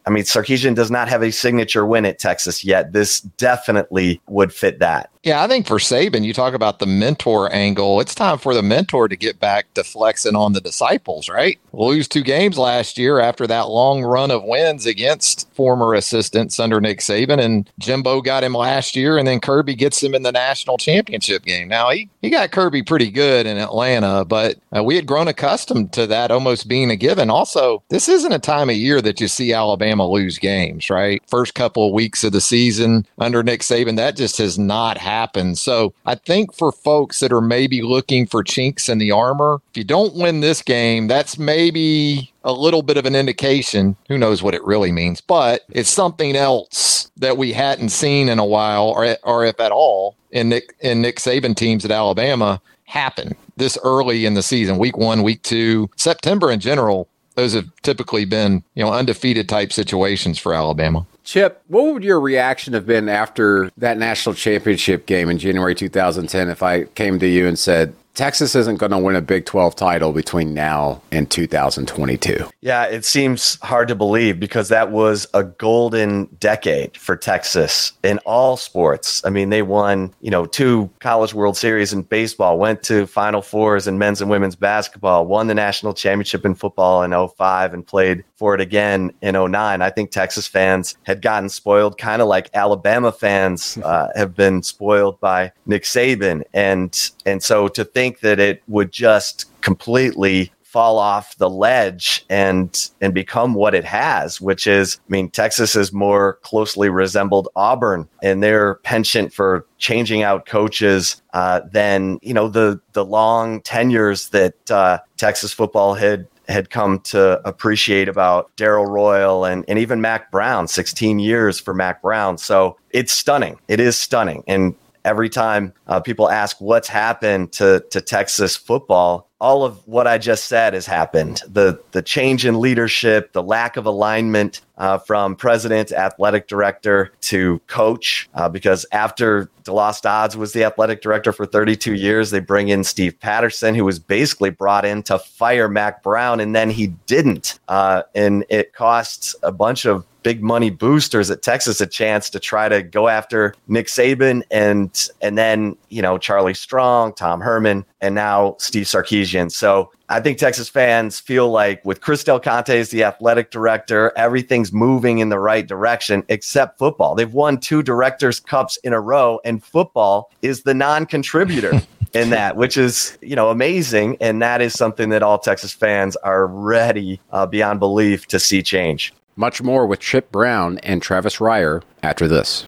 I 0.06 0.10
mean, 0.10 0.24
Sarkisian 0.24 0.76
does 0.76 0.92
not 0.92 1.08
have 1.08 1.24
a 1.24 1.32
signature 1.32 1.86
win 1.86 2.06
at 2.06 2.20
Texas 2.20 2.64
yet. 2.64 2.94
This 2.94 3.22
definitely 3.22 4.22
would 4.28 4.54
fit 4.54 4.80
that. 4.80 5.10
Yeah, 5.24 5.44
I 5.44 5.48
think 5.48 5.66
for 5.66 5.78
Saban, 5.78 6.24
you 6.24 6.34
talk 6.34 6.54
about 6.54 6.78
the 6.78 6.86
mentor 6.86 7.52
angle. 7.52 8.00
It's 8.00 8.14
time 8.14 8.38
for 8.38 8.54
the 8.54 8.62
mentor 8.62 9.08
to 9.08 9.16
get 9.16 9.40
back 9.40 9.74
to 9.74 9.84
flexing 9.84 10.36
on 10.36 10.54
the 10.54 10.62
disciples, 10.62 11.28
right? 11.28 11.58
Lose 11.74 12.08
two 12.08 12.22
games 12.22 12.60
last 12.60 13.00
year 13.00 13.20
after 13.20 13.48
that 13.48 13.70
long 13.70 14.04
run 14.04 14.30
of 14.30 14.44
wins 14.44 14.86
against 14.86 15.52
former 15.56 15.96
assistants 15.96 16.60
under 16.60 16.80
Nick 16.80 17.00
Saban, 17.00 17.40
and 17.40 17.68
Jimbo 17.80 18.22
got 18.22 18.44
him 18.44 18.54
last 18.54 18.96
year, 18.96 19.18
and 19.18 19.28
then 19.28 19.40
Kirby 19.40 19.74
gets 19.74 20.04
him 20.04 20.14
in 20.14 20.22
the 20.22 20.32
national 20.32 20.78
championship 20.78 21.44
game. 21.44 21.70
Now 21.70 21.90
he 21.90 22.08
he 22.22 22.30
got 22.30 22.52
Kirby 22.52 22.84
pretty 22.84 23.10
good 23.10 23.48
in 23.48 23.58
Atlanta, 23.58 24.26
but 24.26 24.58
uh, 24.76 24.84
we 24.84 24.96
had 24.96 25.08
grown 25.08 25.28
accustomed 25.28 25.45
to 25.46 26.08
that 26.08 26.32
almost 26.32 26.68
being 26.68 26.92
a 26.92 26.96
given. 26.96 27.30
Also, 27.30 27.84
this 27.90 28.08
isn't 28.10 28.32
a 28.32 28.40
time 28.40 28.70
of 28.70 28.76
year 28.76 29.02
that 29.02 29.20
you 29.20 29.28
see 29.28 29.54
Alabama 29.54 30.08
lose 30.08 30.38
games, 30.38 30.90
right? 30.90 31.22
First 31.28 31.56
couple 31.56 31.88
of 31.88 31.94
weeks 31.94 32.24
of 32.24 32.32
the 32.32 32.42
season 32.42 33.06
under 33.18 33.44
Nick 33.44 33.62
Saban, 33.62 33.96
that 33.98 34.16
just 34.16 34.38
has 34.38 34.58
not 34.58 34.98
happened. 34.98 35.58
So 35.58 35.94
I 36.06 36.16
think 36.16 36.54
for 36.54 36.72
folks 36.72 37.20
that 37.20 37.34
are 37.34 37.42
maybe 37.42 37.82
looking 37.82 38.26
for 38.26 38.44
chinks 38.44 38.90
in 38.90 38.98
the 38.98 39.12
armor, 39.12 39.62
if 39.72 39.78
you 39.78 39.84
don't 39.84 40.16
win 40.16 40.42
this 40.42 40.62
game, 40.62 41.08
that's 41.08 41.38
maybe 41.38 42.32
a 42.44 42.54
little 42.54 42.84
bit 42.84 42.98
of 42.98 43.06
an 43.06 43.16
indication. 43.16 43.96
Who 44.08 44.18
knows 44.18 44.44
what 44.44 44.56
it 44.56 44.64
really 44.64 44.92
means, 44.92 45.20
but 45.22 45.64
it's 45.70 45.90
something 45.90 46.36
else 46.36 47.05
that 47.18 47.38
we 47.38 47.54
hadn't 47.54 47.90
seen 47.90 48.30
in 48.30 48.40
a 48.40 48.46
while, 48.46 48.90
or, 48.90 49.18
or 49.24 49.46
if 49.46 49.60
at 49.60 49.72
all, 49.72 50.16
in 50.32 50.50
Nick 50.50 50.76
in 50.82 51.02
Nick 51.02 51.18
Saban 51.18 51.56
teams 51.56 51.86
at 51.86 51.92
Alabama 51.92 52.62
happen 52.86 53.36
this 53.58 53.78
early 53.84 54.26
in 54.26 54.34
the 54.34 54.44
season, 54.44 54.78
week 54.78 54.98
one, 54.98 55.24
week 55.24 55.42
two, 55.42 55.90
September 55.96 56.52
in 56.52 56.60
general. 56.60 57.08
Those 57.36 57.54
have 57.54 57.70
typically 57.82 58.24
been, 58.24 58.64
you 58.76 58.84
know, 58.84 58.94
undefeated 58.94 59.50
type 59.50 59.74
situations 59.74 60.40
for 60.40 60.54
Alabama. 60.54 61.06
Chip, 61.26 61.62
what 61.68 61.94
would 61.94 62.04
your 62.04 62.20
reaction 62.20 62.74
have 62.74 62.86
been 62.86 63.10
after 63.10 63.72
that 63.78 63.98
national 63.98 64.36
championship 64.36 65.06
game 65.06 65.30
in 65.30 65.38
January 65.38 65.76
2010 65.76 66.50
if 66.50 66.64
I 66.64 66.84
came 66.84 67.20
to 67.20 67.28
you 67.28 67.48
and 67.48 67.60
said, 67.60 67.94
Texas 68.16 68.56
isn't 68.56 68.78
going 68.78 68.92
to 68.92 68.98
win 68.98 69.18
a 69.18 69.22
Big 69.22 69.46
12 69.46 69.76
title 69.76 70.14
between 70.14 70.54
now 70.54 71.02
and 71.12 71.30
2022. 71.30 72.50
Yeah, 72.62 72.86
it 72.86 73.04
seems 73.04 73.60
hard 73.62 73.90
to 73.90 73.96
believe 73.96 74.40
because 74.40 74.70
that 74.70 74.90
was 74.90 75.28
a 75.34 75.44
golden 75.44 76.26
decade 76.40 76.96
for 76.98 77.18
Texas 77.18 77.92
in 78.04 78.20
all 78.20 78.56
sports. 78.56 79.22
I 79.26 79.30
mean, 79.30 79.50
they 79.50 79.62
won, 79.62 80.14
you 80.22 80.32
know, 80.32 80.46
two 80.46 80.90
college 81.00 81.34
World 81.34 81.58
Series 81.58 81.92
in 81.92 82.04
baseball, 82.04 82.58
went 82.58 82.84
to 82.84 83.06
Final 83.06 83.42
Fours 83.42 83.86
in 83.86 83.98
men's 83.98 84.22
and 84.22 84.30
women's 84.30 84.56
basketball, 84.56 85.26
won 85.26 85.48
the 85.48 85.54
national 85.54 85.94
championship 85.94 86.46
in 86.46 86.56
football 86.56 87.04
in 87.04 87.12
05 87.12 87.74
and 87.74 87.86
played 87.86 88.24
for 88.36 88.54
it 88.54 88.62
again 88.62 89.12
in 89.22 89.36
09. 89.36 89.82
I 89.82 89.90
think 89.90 90.12
Texas 90.12 90.48
fans 90.48 90.98
had 91.04 91.22
gotten 91.22 91.50
spoiled 91.50 91.98
kind 91.98 92.22
of 92.22 92.28
like 92.28 92.50
Alabama 92.54 93.12
fans 93.12 93.78
uh, 93.84 94.10
have 94.16 94.36
been 94.36 94.64
spoiled 94.64 95.20
by 95.20 95.52
Nick 95.66 95.84
Saban 95.84 96.44
and 96.54 97.12
and 97.26 97.42
so 97.42 97.68
to 97.70 97.86
think 97.86 98.20
that 98.20 98.40
it 98.40 98.62
would 98.68 98.92
just 98.92 99.46
completely 99.62 100.52
fall 100.76 101.00
off 101.00 101.38
the 101.38 101.50
ledge 101.50 102.26
and 102.30 102.90
and 103.00 103.14
become 103.14 103.54
what 103.54 103.74
it 103.74 103.86
has, 103.86 104.42
which 104.42 104.68
is, 104.68 105.00
I 105.08 105.10
mean, 105.10 105.30
Texas 105.30 105.74
has 105.74 105.94
more 105.94 106.34
closely 106.42 106.90
resembled 106.90 107.48
Auburn 107.56 108.10
in 108.22 108.42
their 108.42 108.76
penchant 108.84 109.32
for 109.32 109.66
changing 109.78 110.22
out 110.22 110.46
coaches 110.46 111.22
uh, 111.34 111.62
than 111.72 112.20
you 112.22 112.34
know 112.34 112.50
the 112.50 112.82
the 112.92 113.06
long 113.06 113.62
tenures 113.62 114.28
that 114.32 114.70
uh, 114.70 115.00
Texas 115.16 115.54
football 115.54 115.94
had 115.94 116.28
had 116.48 116.70
come 116.70 117.00
to 117.00 117.42
appreciate 117.48 118.08
about 118.08 118.56
Darrell 118.56 118.86
Royal 118.86 119.46
and, 119.46 119.66
and 119.68 119.80
even 119.80 120.02
Mack 120.02 120.32
Brown, 120.32 120.68
16 120.68 121.20
years 121.20 121.60
for 121.60 121.74
Mack 121.74 122.02
Brown. 122.02 122.38
So 122.38 122.78
it's 122.92 123.14
stunning. 123.14 123.60
It 123.68 123.80
is 123.80 123.98
stunning. 123.98 124.44
And 124.48 124.76
every 125.04 125.30
time 125.30 125.74
uh, 125.88 126.00
people 126.00 126.30
ask 126.30 126.60
what's 126.60 126.88
happened 126.88 127.52
to, 127.54 127.84
to 127.92 128.02
Texas 128.02 128.56
football, 128.56 129.30
all 129.40 129.64
of 129.64 129.86
what 129.88 130.08
I 130.08 130.18
just 130.18 130.46
said 130.46 130.74
has 130.74 130.86
happened. 130.86 131.42
The 131.48 131.80
the 131.92 132.02
change 132.02 132.46
in 132.46 132.60
leadership, 132.60 133.34
the 133.34 133.44
lack 133.44 133.78
of 133.78 133.86
alignment 133.86 134.62
uh, 134.78 134.98
from 134.98 135.36
president, 135.36 135.92
athletic 135.92 136.48
director 136.48 137.12
to 137.22 137.60
coach, 137.68 138.30
uh, 138.34 138.50
because 138.50 138.86
after 138.92 139.50
DeLoss 139.64 140.02
Dodds 140.02 140.38
was 140.38 140.54
the 140.54 140.64
athletic 140.64 141.02
director 141.02 141.32
for 141.32 141.46
32 141.46 141.96
years, 141.96 142.32
they 142.32 142.40
bring 142.40 142.70
in 142.70 142.84
Steve 142.84 143.20
Patterson, 143.20 143.76
who 143.76 143.86
was 143.86 144.00
basically 144.00 144.50
brought 144.50 144.86
in 144.86 145.04
to 145.04 145.18
fire 145.20 145.68
Mack 145.68 146.04
Brown, 146.04 146.40
and 146.40 146.56
then 146.56 146.70
he 146.70 146.88
didn't, 147.08 147.60
uh, 147.68 148.04
and 148.14 148.46
it 148.50 148.74
cost 148.74 149.36
a 149.44 149.52
bunch 149.52 149.86
of 149.86 150.06
big 150.24 150.42
money 150.42 150.72
boosters 150.72 151.30
at 151.30 151.44
Texas 151.44 151.80
a 151.80 151.86
chance 151.86 152.32
to 152.32 152.40
try 152.40 152.68
to 152.68 152.82
go 152.82 153.08
after 153.08 153.54
Nick 153.68 153.86
Saban 153.86 154.42
and 154.50 155.08
and 155.22 155.38
then 155.38 155.78
you 155.90 156.02
know 156.02 156.18
Charlie 156.18 156.56
Strong, 156.56 157.14
Tom 157.14 157.42
Herman, 157.42 157.86
and 158.02 158.16
now 158.16 158.56
Steve 158.58 158.88
Sarkisian. 158.88 159.25
So 159.56 159.92
I 160.10 160.20
think 160.20 160.38
Texas 160.38 160.70
fans 160.70 161.20
feel 161.20 161.50
like 161.50 161.84
with 161.86 162.02
Chris 162.02 162.24
Del 162.24 162.40
Conte 162.40 162.78
as 162.78 162.90
the 162.90 163.04
athletic 163.04 163.52
director, 163.52 164.12
everything's 164.16 164.72
moving 164.72 165.20
in 165.20 165.30
the 165.30 165.40
right 165.40 165.66
direction 165.66 166.24
except 166.30 166.78
football. 166.78 167.16
They've 167.16 167.34
won 167.34 167.60
two 167.60 167.82
directors' 167.82 168.40
cups 168.40 168.78
in 168.84 168.94
a 168.94 169.02
row, 169.02 169.40
and 169.44 169.64
football 169.64 170.32
is 170.42 170.64
the 170.64 170.74
non-contributor. 170.74 171.82
in 172.14 172.30
that, 172.30 172.56
which 172.56 172.78
is 172.78 173.18
you 173.22 173.36
know 173.36 173.50
amazing, 173.50 174.18
and 174.22 174.42
that 174.42 174.62
is 174.62 174.74
something 174.74 175.10
that 175.10 175.22
all 175.22 175.38
Texas 175.38 175.74
fans 175.74 176.16
are 176.18 176.48
ready 176.48 177.20
uh, 177.32 177.46
beyond 177.46 177.80
belief 177.80 178.26
to 178.28 178.40
see 178.40 178.64
change. 178.64 179.14
Much 179.36 179.62
more 179.62 179.86
with 179.86 180.00
Chip 180.00 180.32
Brown 180.32 180.78
and 180.80 181.02
Travis 181.02 181.38
Reier 181.38 181.84
after 182.04 182.28
this. 182.28 182.66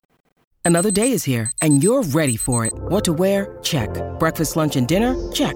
Another 0.65 0.91
day 0.91 1.11
is 1.11 1.23
here, 1.23 1.49
and 1.61 1.81
you're 1.81 2.03
ready 2.03 2.35
for 2.35 2.65
it. 2.65 2.73
What 2.73 3.05
to 3.05 3.13
wear? 3.13 3.57
Check. 3.63 3.89
Breakfast, 4.19 4.57
lunch, 4.57 4.75
and 4.75 4.85
dinner? 4.85 5.15
Check. 5.31 5.55